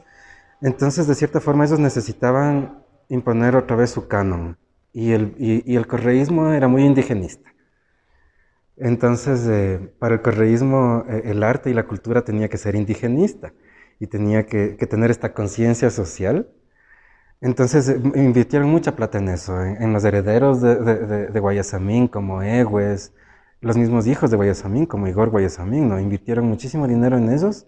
Entonces, 0.62 1.08
de 1.08 1.16
cierta 1.16 1.42
forma, 1.42 1.66
ellos 1.66 1.80
necesitaban 1.80 2.84
imponer 3.10 3.58
otra 3.58 3.76
vez 3.76 3.90
su 3.90 4.08
canon. 4.08 4.58
Y 4.94 5.12
el, 5.12 5.36
y 5.38 5.76
el 5.76 5.88
correísmo 5.88 6.52
era 6.52 6.70
muy 6.70 6.86
indigenista. 6.86 7.53
Entonces, 8.78 9.46
eh, 9.48 9.94
para 10.00 10.16
el 10.16 10.22
correísmo, 10.22 11.06
eh, 11.08 11.24
el 11.26 11.44
arte 11.44 11.70
y 11.70 11.74
la 11.74 11.86
cultura 11.86 12.24
tenía 12.24 12.50
que 12.50 12.58
ser 12.58 12.76
indigenista 12.76 13.54
y 14.00 14.08
tenía 14.08 14.46
que, 14.48 14.76
tener 14.90 15.12
esta 15.12 15.34
conciencia 15.34 15.90
social. 15.92 16.50
Entonces, 17.42 17.90
eh, 17.90 18.00
invirtieron 18.16 18.70
mucha 18.70 18.96
plata 18.96 19.20
en 19.20 19.30
eso, 19.30 19.62
en, 19.64 19.94
los 19.94 20.04
herederos 20.06 20.62
de, 20.62 21.40
Guayasamín, 21.40 22.08
como 22.08 22.42
Egues, 22.42 23.14
los 23.62 23.78
mismos 23.78 24.08
hijos 24.08 24.32
de 24.32 24.38
Guayasamín, 24.38 24.86
como 24.86 25.08
Igor 25.08 25.30
Guayasamín, 25.30 25.90
¿no? 25.90 26.00
Invirtieron 26.00 26.46
muchísimo 26.46 26.88
dinero 26.88 27.18
en 27.18 27.32
ellos, 27.32 27.68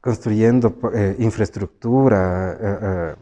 construyendo 0.00 0.76
infraestructura, 1.18 3.16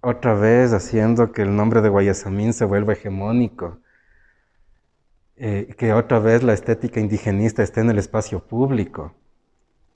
otra 0.00 0.34
vez 0.34 0.72
haciendo 0.72 1.32
que 1.32 1.42
el 1.42 1.54
nombre 1.54 1.82
de 1.82 1.88
Guayasamín 1.88 2.52
se 2.52 2.64
vuelva 2.64 2.94
hegemónico 2.94 3.80
eh, 5.42 5.74
que 5.78 5.94
otra 5.94 6.18
vez 6.18 6.42
la 6.42 6.52
estética 6.52 7.00
indigenista 7.00 7.62
esté 7.62 7.80
en 7.80 7.88
el 7.88 7.98
espacio 7.98 8.46
público, 8.46 9.14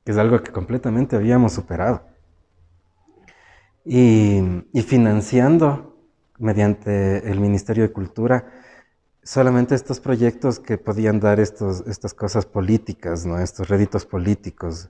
que 0.02 0.12
es 0.12 0.16
algo 0.16 0.42
que 0.42 0.50
completamente 0.50 1.16
habíamos 1.16 1.52
superado. 1.52 2.07
Y, 3.85 4.40
financiando 4.87 5.98
mediante 6.38 7.30
el 7.30 7.40
Ministerio 7.40 7.83
de 7.85 7.92
Cultura 7.92 8.46
solamente 9.22 9.74
estos 9.74 10.00
proyectos 10.00 10.61
que 10.61 10.78
podían 10.78 11.20
dar 11.20 11.38
estos, 11.38 11.85
estas 11.87 12.14
cosas 12.14 12.46
políticas, 12.46 13.26
¿no? 13.26 13.38
estos 13.38 13.68
réditos 13.68 14.07
políticos 14.07 14.88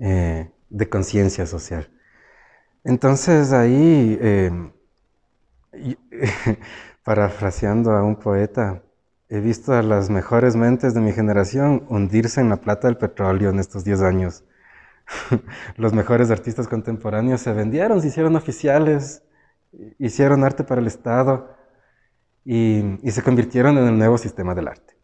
eh, 0.00 0.50
de 0.68 0.88
conciencia 0.88 1.46
social. 1.46 1.88
Entonces 2.82 3.52
ahí, 3.52 4.18
eh, 4.20 4.50
parafraseando 7.04 7.92
a 7.92 8.02
un 8.02 8.16
poeta, 8.16 8.82
He 9.28 9.40
visto 9.40 9.74
a 9.74 9.82
las 9.82 10.08
mejores 10.08 10.54
mentes 10.54 10.94
de 10.94 11.00
mi 11.00 11.12
generación 11.12 11.84
hundirse 11.88 12.40
en 12.40 12.48
la 12.48 12.58
plata 12.58 12.86
del 12.86 12.96
petróleo 12.96 13.50
en 13.50 13.58
estos 13.58 13.82
10 13.82 14.02
años. 14.02 14.44
Los 15.76 15.92
mejores 15.92 16.30
artistas 16.30 16.68
contemporáneos 16.68 17.40
se 17.40 17.52
vendieron, 17.52 18.00
se 18.00 18.08
hicieron 18.08 18.36
oficiales, 18.36 19.24
hicieron 19.98 20.44
arte 20.44 20.62
para 20.62 20.80
el 20.80 20.86
Estado 20.86 21.56
y, 22.44 22.98
se 23.10 23.22
convirtieron 23.22 23.76
en 23.78 23.88
el 23.88 23.98
nuevo 23.98 24.16
sistema 24.16 24.54
del 24.54 24.68
arte. 24.68 24.96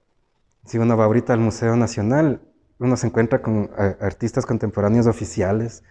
Si 0.65 0.79
uno 0.79 0.97
va 0.97 1.05
ahorita 1.05 1.33
al 1.33 1.41
Museo 1.41 1.75
Nacional, 1.75 2.43
uno 2.79 2.97
se 2.97 3.09
encuentra 3.09 3.43
con 3.43 3.71
eh, 3.77 3.97
artistas 4.01 4.47
contemporáneos 4.47 5.09
oficiales 5.09 5.83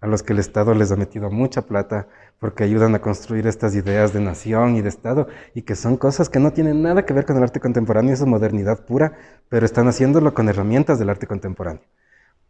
a 0.00 0.06
los 0.06 0.22
que 0.22 0.32
el 0.32 0.38
Estado 0.38 0.74
les 0.74 0.92
ha 0.92 0.96
metido 0.96 1.30
mucha 1.30 1.62
plata 1.62 2.06
porque 2.38 2.62
ayudan 2.62 2.94
a 2.94 3.00
construir 3.00 3.46
estas 3.46 3.74
ideas 3.74 4.12
de 4.12 4.20
nación 4.20 4.76
y 4.76 4.80
de 4.80 4.88
Estado, 4.88 5.26
y 5.54 5.62
que 5.62 5.74
son 5.74 5.96
cosas 5.96 6.28
que 6.28 6.38
no 6.38 6.52
tienen 6.52 6.82
nada 6.82 7.04
que 7.04 7.12
ver 7.12 7.26
con 7.26 7.36
el 7.36 7.42
arte 7.42 7.58
contemporáneo, 7.58 8.14
es 8.14 8.24
modernidad 8.24 8.84
pura, 8.84 9.16
pero 9.48 9.66
están 9.66 9.88
haciéndolo 9.88 10.34
con 10.34 10.48
herramientas 10.48 10.98
del 11.00 11.10
arte 11.10 11.26
contemporáneo. 11.26 11.82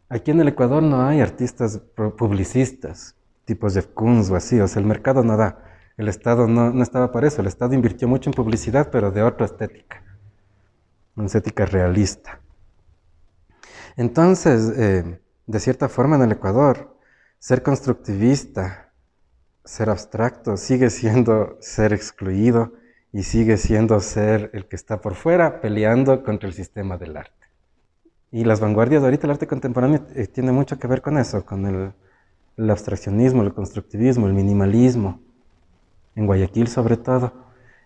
Aquí 0.09 0.31
en 0.31 0.41
el 0.41 0.47
Ecuador 0.49 0.83
no 0.83 1.01
hay 1.07 1.21
artistas 1.21 1.79
publicistas, 2.17 3.15
tipo 3.45 3.67
Jeff 3.69 3.87
Koons 3.93 4.29
o 4.29 4.35
así, 4.35 4.59
o 4.59 4.67
sea, 4.67 4.79
el 4.79 4.87
mercado 4.87 5.23
no 5.23 5.37
da. 5.37 5.63
El 5.97 6.07
Estado 6.07 6.47
no, 6.47 6.71
no 6.71 6.83
estaba 6.83 7.11
para 7.11 7.27
eso, 7.27 7.41
el 7.41 7.47
Estado 7.47 7.73
invirtió 7.73 8.07
mucho 8.07 8.29
en 8.29 8.33
publicidad, 8.35 8.89
pero 8.91 9.11
de 9.11 9.23
otra 9.23 9.47
estética, 9.47 10.03
una 11.15 11.25
estética 11.25 11.65
realista. 11.65 12.39
Entonces, 13.97 14.71
eh, 14.77 15.19
de 15.45 15.59
cierta 15.59 15.89
forma 15.89 16.15
en 16.15 16.21
el 16.21 16.31
Ecuador, 16.31 16.88
ser 17.39 17.63
constructivista, 17.63 18.91
ser 19.63 19.89
abstracto, 19.89 20.57
sigue 20.57 20.89
siendo 20.89 21.57
ser 21.61 21.93
excluido 21.93 22.73
y 23.11 23.23
sigue 23.23 23.57
siendo 23.57 23.99
ser 23.99 24.51
el 24.53 24.67
que 24.67 24.75
está 24.75 25.01
por 25.01 25.15
fuera 25.15 25.61
peleando 25.61 26.23
contra 26.23 26.47
el 26.47 26.53
sistema 26.53 26.97
del 26.97 27.17
arte. 27.17 27.33
Y 28.31 28.43
las 28.43 28.59
vanguardias 28.59 29.01
de 29.01 29.07
ahorita, 29.07 29.25
el 29.25 29.31
arte 29.31 29.47
contemporáneo, 29.47 30.05
eh, 30.15 30.27
tiene 30.27 30.51
mucho 30.51 30.77
que 30.77 30.87
ver 30.87 31.01
con 31.01 31.17
eso, 31.17 31.45
con 31.45 31.65
el, 31.65 32.69
abstraccionismo, 32.69 33.41
el 33.41 33.53
constructivismo, 33.53 34.27
el 34.27 34.33
minimalismo, 34.33 35.21
en 36.15 36.27
Guayaquil 36.27 36.67
sobre 36.67 36.97
todo, 36.97 37.31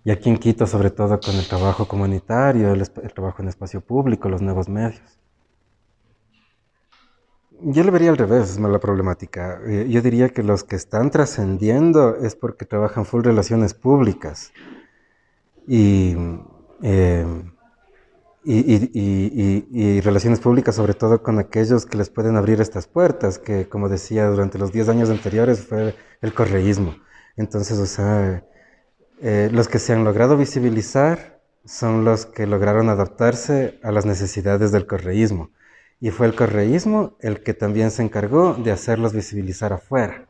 y 0.04 0.12
aquí 0.12 0.30
en 0.30 0.38
Quito 0.38 0.68
sobre 0.68 0.90
todo 0.90 1.20
con 1.22 1.36
el 1.36 1.48
trabajo 1.48 1.88
comunitario, 1.88 2.74
el, 2.74 2.90
trabajo 3.14 3.42
en 3.42 3.50
espacio 3.50 3.80
público, 3.80 4.28
los 4.28 4.42
nuevos 4.42 4.68
medios. 4.68 5.20
Yo 7.66 7.84
le 7.84 7.92
vería 7.92 8.10
al 8.10 8.18
revés 8.18 8.60
la 8.60 8.80
problemática. 8.80 9.60
Eh, 9.66 9.88
yo 9.90 10.02
diría 10.02 10.30
que 10.30 10.44
los 10.44 10.64
que 10.64 10.76
están 10.76 11.12
trascendiendo 11.12 12.18
es 12.18 12.36
porque 12.36 12.66
trabajan 12.66 13.06
full 13.06 13.24
relaciones 13.24 13.74
públicas. 13.74 14.52
Y 15.68 16.16
eh, 16.84 17.26
y, 18.46 20.02
relaciones 20.02 20.40
públicas, 20.42 20.76
sobre 20.76 20.94
todo 20.94 21.24
con 21.24 21.40
aquellos 21.40 21.86
que 21.86 21.98
les 21.98 22.10
pueden 22.10 22.36
abrir 22.36 22.60
estas 22.60 22.88
puertas, 22.88 23.40
que 23.40 23.70
como 23.70 23.88
decía, 23.88 24.28
durante 24.28 24.58
los 24.58 24.74
10 24.74 24.90
años 24.90 25.10
anteriores 25.10 25.66
fue 25.66 25.96
el 26.22 26.34
correísmo. 26.34 26.96
Entonces, 27.38 27.80
o 27.80 27.86
sea, 27.86 28.44
eh, 29.22 29.50
los 29.52 29.70
que 29.70 29.80
se 29.80 29.94
han 29.94 30.04
logrado 30.04 30.36
visibilizar 30.38 31.42
son 31.66 32.04
los 32.04 32.26
que 32.26 32.46
lograron 32.46 32.90
adaptarse 32.90 33.80
a 33.82 33.92
las 33.92 34.06
necesidades 34.06 34.74
del 34.74 34.86
correísmo. 34.86 35.52
Y 36.04 36.12
fue 36.12 36.28
el 36.28 36.36
correísmo 36.36 37.14
el 37.22 37.44
que 37.44 37.54
también 37.54 37.90
se 37.90 38.04
encargó 38.04 38.56
de 38.56 38.74
hacerlos 38.74 39.14
visibilizar 39.14 39.72
afuera, 39.72 40.26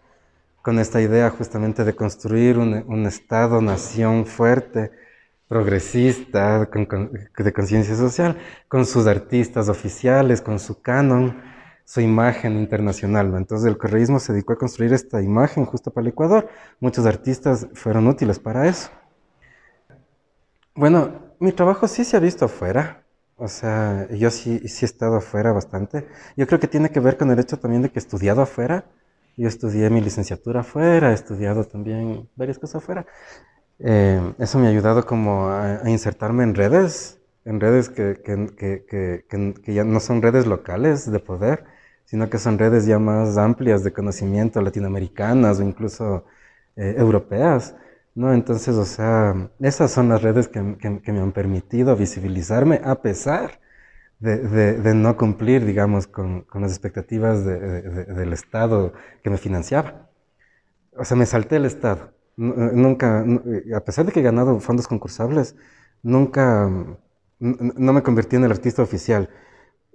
con 0.61 0.77
esta 0.77 1.01
idea 1.01 1.31
justamente 1.31 1.83
de 1.83 1.95
construir 1.95 2.59
un, 2.59 3.07
Estado-nación 3.07 4.27
fuerte, 4.27 4.91
progresista, 5.47 6.69
de 6.69 7.53
conciencia 7.53 7.95
social, 7.95 8.37
con 8.67 8.85
sus 8.85 9.07
artistas 9.07 9.67
oficiales, 9.67 10.43
con 10.43 10.59
su 10.59 10.79
canon, 10.79 11.41
su 11.85 12.01
imagen 12.01 12.59
internacional. 12.59 13.33
Entonces 13.35 13.67
el 13.67 13.79
correísmo 13.79 14.19
se 14.19 14.31
dedicó 14.31 14.53
a 14.53 14.59
construir 14.59 14.93
esta 14.93 15.23
imagen 15.23 15.65
justo 15.65 15.89
para 15.89 16.03
el 16.03 16.09
Ecuador. 16.09 16.49
Muchos 16.81 17.07
artistas 17.07 17.65
fueron 17.73 18.05
útiles 18.05 18.37
para 18.37 18.67
eso. 18.67 18.91
Bueno, 20.75 21.33
mi 21.39 21.51
trabajo 21.51 21.87
sí 21.87 22.05
se 22.05 22.15
ha 22.15 22.19
visto 22.19 22.45
afuera. 22.45 23.02
O 23.35 23.47
sea, 23.47 24.07
yo 24.11 24.29
sí, 24.29 24.67
sí 24.67 24.85
he 24.85 24.87
estado 24.87 25.17
afuera 25.17 25.51
bastante. 25.51 26.07
Yo 26.37 26.47
creo 26.47 26.59
que 26.59 26.67
tiene 26.67 26.89
que 26.91 26.99
ver 26.99 27.17
con 27.17 27.31
el 27.31 27.39
hecho 27.39 27.57
también 27.59 27.81
de 27.81 27.89
que 27.89 27.99
he 27.99 28.03
estudiado 28.03 28.41
afuera. 28.41 28.85
Yo 29.35 29.47
estudié 29.47 29.89
mi 29.89 30.01
licenciatura 30.01 30.61
afuera, 30.61 31.11
he 31.11 31.13
estudiado 31.13 31.63
también 31.65 32.29
varias 32.35 32.59
cosas 32.59 32.83
afuera. 32.83 33.05
Eh, 33.79 34.33
eso 34.39 34.59
me 34.59 34.67
ha 34.67 34.69
ayudado 34.69 35.05
como 35.05 35.49
a, 35.49 35.81
insertarme 35.89 36.43
en 36.43 36.55
redes, 36.55 37.19
en 37.45 37.59
redes 37.59 37.89
que, 37.89 38.15
ya 39.67 39.83
no 39.83 39.99
son 39.99 40.21
redes 40.21 40.45
locales 40.45 41.11
de 41.11 41.19
poder, 41.19 41.65
sino 42.05 42.29
que 42.29 42.37
son 42.37 42.59
redes 42.59 42.85
ya 42.85 42.99
más 42.99 43.37
amplias 43.37 43.83
de 43.83 43.91
conocimiento 43.93 44.61
latinoamericanas 44.61 45.59
o 45.59 45.63
incluso 45.63 46.25
eh, 46.75 46.95
europeas. 46.97 47.75
¿No? 48.15 48.33
Entonces, 48.33 48.75
o 48.75 48.85
sea, 48.85 49.51
esas 49.59 49.91
son 49.91 50.09
las 50.09 50.21
redes 50.21 50.47
que, 50.47 50.61
me 50.61 51.19
han 51.19 51.31
permitido 51.31 51.95
visibilizarme 51.95 52.81
a 52.83 53.01
pesar 53.01 53.59
de, 54.19 54.93
no 54.95 55.17
cumplir, 55.17 55.65
digamos, 55.65 56.07
con, 56.07 56.45
las 56.53 56.71
expectativas 56.71 57.45
del 57.45 58.33
Estado 58.33 58.93
que 59.23 59.29
me 59.29 59.37
financiaba. 59.37 60.09
O 60.97 61.05
sea, 61.05 61.17
me 61.17 61.25
salté 61.25 61.57
el 61.57 61.65
Estado. 61.65 62.13
Eh, 62.37 62.71
nunca, 62.73 63.25
eh, 63.25 63.75
a 63.75 63.81
pesar 63.81 64.05
de 64.05 64.11
que 64.11 64.19
he 64.21 64.23
ganado 64.23 64.59
fondos 64.59 64.87
concursables, 64.87 65.55
nunca, 66.03 66.69
no 67.39 67.93
me 67.93 68.03
convertí 68.03 68.35
en 68.35 68.45
el 68.45 68.51
artista 68.51 68.81
oficial. 68.81 69.29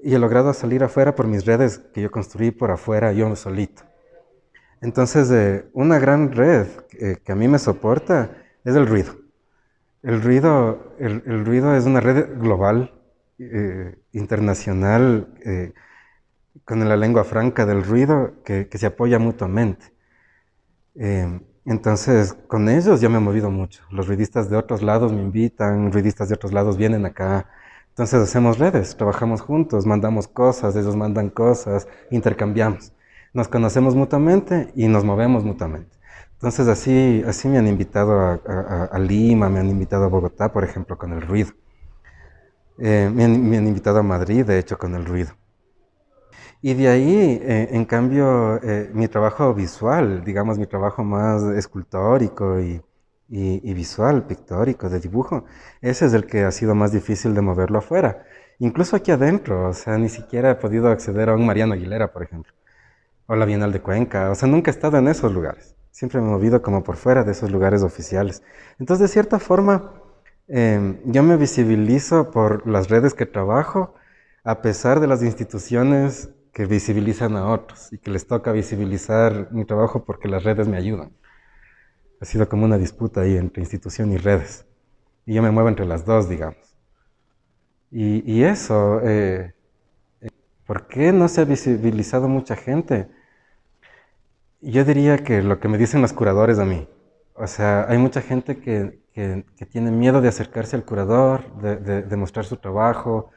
Y 0.03 0.15
he 0.15 0.19
logrado 0.19 0.53
salir 0.55 0.85
afuera 0.85 1.15
por 1.15 1.27
mis 1.27 1.45
redes 1.47 1.79
que 1.79 2.03
yo 2.03 2.11
construí 2.11 2.51
por 2.51 2.71
afuera, 2.71 3.13
yo 3.13 3.35
solito. 3.37 3.83
Entonces, 4.81 5.31
eh, 5.31 5.69
una 5.73 5.99
gran 5.99 6.33
red 6.33 6.67
que 7.25 7.33
a 7.33 7.35
mí 7.35 7.49
me 7.49 7.59
soporta 7.59 8.31
es 8.65 8.75
el 8.77 8.87
ruido. 8.87 9.17
El 10.03 10.23
ruido, 10.23 10.95
el, 10.99 11.45
ruido 11.45 11.75
es 11.77 11.85
una 11.85 12.01
red 12.01 12.39
global, 12.39 12.95
internacional, 14.13 15.29
con 16.65 16.89
la 16.89 16.97
lengua 16.97 17.25
franca 17.25 17.67
del 17.67 17.85
ruido 17.85 18.43
que, 18.45 18.69
que 18.69 18.79
se 18.79 18.87
apoya 18.87 19.19
mutuamente. 19.19 19.93
Entonces, 21.69 22.33
con 22.47 22.69
ellos 22.71 23.01
ya 23.03 23.11
me 23.11 23.19
he 23.19 23.21
movido 23.21 23.51
mucho. 23.51 23.83
Los 23.91 24.09
ruidistas 24.09 24.49
de 24.49 24.57
otros 24.57 24.83
lados 24.83 25.13
me 25.13 25.21
invitan, 25.21 25.93
ruidistas 25.93 26.31
de 26.31 26.35
otros 26.35 26.53
lados 26.55 26.79
vienen 26.79 27.05
acá. 27.05 27.47
Entonces 27.91 28.23
hacemos 28.23 28.59
redes, 28.59 28.97
trabajamos 28.97 29.43
juntos, 29.43 29.85
mandamos 29.85 30.29
cosas, 30.29 30.77
ellos 30.77 30.97
mandan 30.97 31.29
cosas, 31.29 31.87
intercambiamos. 32.11 32.93
Nos 33.35 33.49
conocemos 33.49 33.95
mutuamente 33.95 34.73
y 34.75 34.89
nos 34.89 35.05
movemos 35.05 35.45
mutuamente. 35.45 35.97
Entonces 36.35 36.69
así, 36.69 37.23
así 37.27 37.49
me 37.49 37.59
han 37.59 37.67
invitado 37.67 38.21
a, 38.21 38.99
Lima, 38.99 39.49
me 39.49 39.61
han 39.61 39.69
invitado 39.69 40.05
a 40.05 40.09
Bogotá, 40.09 40.53
por 40.53 40.65
ejemplo, 40.65 40.97
con 40.97 41.13
el 41.13 41.23
ruido. 41.23 41.51
Eh, 42.79 43.11
me 43.13 43.25
han 43.25 43.67
invitado 43.67 43.99
a 43.99 44.03
Madrid, 44.03 44.45
de 44.45 44.59
hecho, 44.59 44.79
con 44.79 44.95
el 44.95 45.05
ruido. 45.05 45.33
Y 46.61 46.75
de 46.75 46.89
ahí, 46.89 47.41
eh, 47.43 47.69
en 47.71 47.85
cambio, 47.85 48.61
eh, 48.63 48.91
mi 48.93 49.07
trabajo 49.07 49.55
visual, 49.55 50.25
digamos, 50.25 50.59
mi 50.59 50.67
trabajo 50.67 51.05
más 51.05 51.43
escultórico 51.57 52.59
y, 52.61 52.83
visual, 53.29 54.27
pictórico, 54.27 54.89
de 54.89 54.99
dibujo, 55.01 55.45
ese 55.81 56.07
es 56.07 56.15
el 56.15 56.27
que 56.27 56.45
ha 56.45 56.51
sido 56.51 56.75
más 56.75 56.91
difícil 56.93 57.35
de 57.35 57.43
moverlo 57.43 57.79
afuera. 57.79 58.25
Incluso 58.59 58.97
aquí 58.97 59.13
adentro, 59.13 59.69
o 59.69 59.73
sea, 59.73 59.99
ni 59.99 60.09
siquiera 60.09 60.51
he 60.51 60.55
podido 60.57 60.89
acceder 60.89 61.29
a 61.29 61.35
un 61.35 61.47
Mariano 61.47 61.75
Aguilera, 61.75 62.13
por 62.13 62.23
ejemplo, 62.25 62.53
o 63.29 63.37
la 63.37 63.45
Bienal 63.45 63.73
de 63.73 63.83
Cuenca, 63.83 64.31
o 64.31 64.35
sea, 64.35 64.49
nunca 64.49 64.71
he 64.71 64.75
estado 64.75 64.97
en 64.97 65.07
esos 65.07 65.33
lugares. 65.33 65.77
Siempre 65.91 66.19
me 66.21 66.29
he 66.29 66.31
movido 66.31 66.63
como 66.63 66.83
por 66.83 66.97
fuera 66.97 67.25
de 67.25 67.33
esos 67.33 67.51
lugares 67.51 67.83
oficiales. 67.83 68.43
Entonces, 68.79 69.07
de 69.07 69.13
cierta 69.13 69.39
forma, 69.39 69.93
em, 70.49 70.99
yo 71.05 71.23
me 71.23 71.37
visibilizo 71.37 72.31
por 72.31 72.67
las 72.67 72.89
redes 72.89 73.13
que 73.13 73.27
trabajo, 73.27 73.95
a 74.45 74.63
pesar 74.63 75.01
de 75.01 75.09
las 75.09 75.23
instituciones 75.23 76.31
que 76.55 76.65
visibilizan 76.65 77.37
a 77.37 77.51
otros 77.53 77.93
y 77.93 77.99
que 77.99 78.11
les 78.11 78.27
toca 78.27 78.51
visibilizar 78.51 79.53
mi 79.53 79.67
trabajo 79.67 80.05
porque 80.07 80.27
las 80.29 80.45
redes 80.45 80.67
me 80.67 80.79
ayudan. 80.79 81.13
Ha 82.23 82.25
sido 82.25 82.49
como 82.49 82.65
una 82.65 82.79
disputa 82.79 83.21
ahí 83.21 83.37
entre 83.37 83.63
institución 83.63 84.11
y 84.11 84.17
redes. 84.17 84.65
Y 85.27 85.35
yo 85.35 85.43
me 85.43 85.51
muevo 85.51 85.69
entre 85.69 85.85
las 85.85 86.07
dos, 86.07 86.31
digamos. 86.31 86.79
Y, 87.91 88.43
eso, 88.43 89.01
eh, 89.05 89.55
¿por 90.67 90.89
qué 90.89 91.13
no 91.13 91.29
se 91.29 91.43
ha 91.43 91.45
visibilizado 91.45 92.29
mucha 92.29 92.57
gente? 92.57 93.09
Yo 94.61 94.85
diría 94.85 95.19
que 95.19 95.43
lo 95.43 95.61
que 95.61 95.69
me 95.69 95.79
dicen 95.79 96.03
los 96.03 96.13
curadores 96.13 96.59
a 96.59 96.65
mí. 96.65 96.89
O 97.35 97.47
sea, 97.47 97.87
hay 97.89 97.99
mucha 97.99 98.21
gente 98.21 98.59
que, 98.59 98.99
tiene 99.71 99.91
miedo 99.91 100.21
de 100.21 100.29
acercarse 100.29 100.77
al 100.77 100.85
curador, 100.85 101.43
de, 101.61 102.17
mostrar 102.17 102.45
su 102.45 102.57
trabajo, 102.57 103.31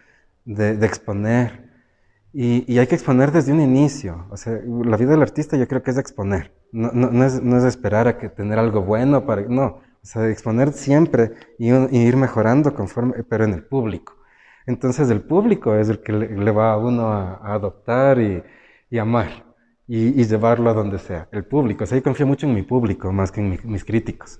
de, 0.46 0.76
de 0.78 0.86
exponer. 0.86 1.70
Y, 2.34 2.78
hay 2.80 2.88
que 2.88 2.96
exponer 2.96 3.32
desde 3.32 3.52
un 3.52 3.62
inicio. 3.62 4.26
O 4.32 4.38
sea, 4.38 4.60
la 4.66 4.98
vida 4.98 5.12
del 5.12 5.22
artista 5.22 5.58
yo 5.58 5.68
creo 5.68 5.84
que 5.84 5.92
es 5.92 5.98
exponer. 5.98 6.54
No, 6.72 6.92
no, 6.92 7.26
es, 7.26 7.42
no 7.42 7.58
es, 7.58 7.64
esperar 7.66 8.08
a 8.08 8.18
que 8.18 8.30
tener 8.30 8.58
algo 8.58 8.82
bueno 8.82 9.26
para... 9.26 9.44
No, 9.44 9.66
o 10.04 10.06
sea, 10.06 10.28
exponer 10.30 10.74
siempre 10.74 11.34
y, 11.60 11.70
ir 11.70 12.18
mejorando 12.18 12.74
conforme, 12.74 13.24
pero 13.24 13.44
en 13.44 13.54
el 13.54 13.64
público. 13.64 14.16
Entonces 14.66 15.10
el 15.10 15.22
público 15.22 15.76
es 15.76 15.90
el 15.90 16.02
que 16.02 16.14
le, 16.14 16.52
va 16.52 16.74
a 16.74 16.78
uno 16.78 17.12
a, 17.12 17.54
adoptar 17.54 18.20
y, 18.20 18.44
y 18.90 18.98
amar 18.98 19.51
y, 19.94 20.24
llevarlo 20.24 20.70
a 20.70 20.74
donde 20.74 21.00
sea. 21.00 21.28
El 21.34 21.44
público. 21.44 21.84
O 21.84 21.88
sea, 21.88 21.98
yo 21.98 22.04
confío 22.04 22.26
mucho 22.26 22.48
en 22.48 22.54
mi 22.54 22.62
público 22.62 23.12
más 23.12 23.30
que 23.30 23.42
en 23.42 23.60
mis 23.66 23.84
críticos. 23.84 24.40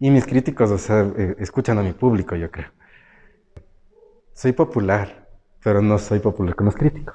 Y 0.00 0.10
mis 0.10 0.26
críticos, 0.26 0.68
o 0.72 0.78
sea, 0.78 1.08
eh, 1.16 1.36
escuchan 1.38 1.78
a 1.78 1.82
mi 1.82 1.92
público, 1.92 2.34
yo 2.34 2.50
creo. 2.50 2.72
Soy 4.34 4.50
popular, 4.50 5.28
pero 5.62 5.80
no 5.80 5.96
soy 5.96 6.18
popular 6.18 6.56
con 6.56 6.66
los 6.66 6.74
críticos. 6.74 7.14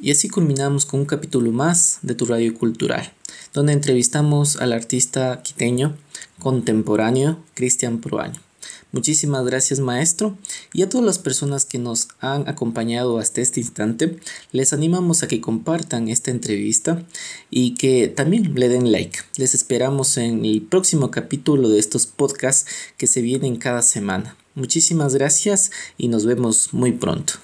Y 0.00 0.12
así 0.12 0.28
culminamos 0.28 0.86
con 0.86 1.00
un 1.00 1.06
capítulo 1.06 1.50
más 1.50 1.98
de 2.02 2.14
tu 2.14 2.26
radio 2.26 2.54
cultural, 2.54 3.10
donde 3.52 3.72
entrevistamos 3.72 4.60
al 4.60 4.72
artista 4.72 5.42
quiteño 5.42 5.96
contemporáneo 6.38 7.38
Cristian 7.54 7.98
Proaño, 7.98 8.40
Muchísimas 8.92 9.44
gracias 9.46 9.80
maestro 9.80 10.36
y 10.74 10.82
a 10.82 10.88
todas 10.88 11.06
las 11.06 11.18
personas 11.18 11.64
que 11.64 11.78
nos 11.78 12.08
han 12.20 12.46
acompañado 12.46 13.18
hasta 13.18 13.40
este 13.40 13.58
instante, 13.60 14.18
les 14.52 14.74
animamos 14.74 15.22
a 15.22 15.28
que 15.28 15.40
compartan 15.40 16.10
esta 16.10 16.30
entrevista 16.30 17.02
y 17.50 17.74
que 17.74 18.08
también 18.08 18.54
le 18.54 18.68
den 18.68 18.92
like. 18.92 19.20
Les 19.38 19.54
esperamos 19.54 20.18
en 20.18 20.44
el 20.44 20.60
próximo 20.60 21.10
capítulo 21.10 21.70
de 21.70 21.78
estos 21.78 22.04
podcasts 22.04 22.70
que 22.98 23.06
se 23.06 23.22
vienen 23.22 23.56
cada 23.56 23.80
semana. 23.80 24.36
Muchísimas 24.54 25.14
gracias 25.14 25.70
y 25.96 26.08
nos 26.08 26.26
vemos 26.26 26.74
muy 26.74 26.92
pronto. 26.92 27.34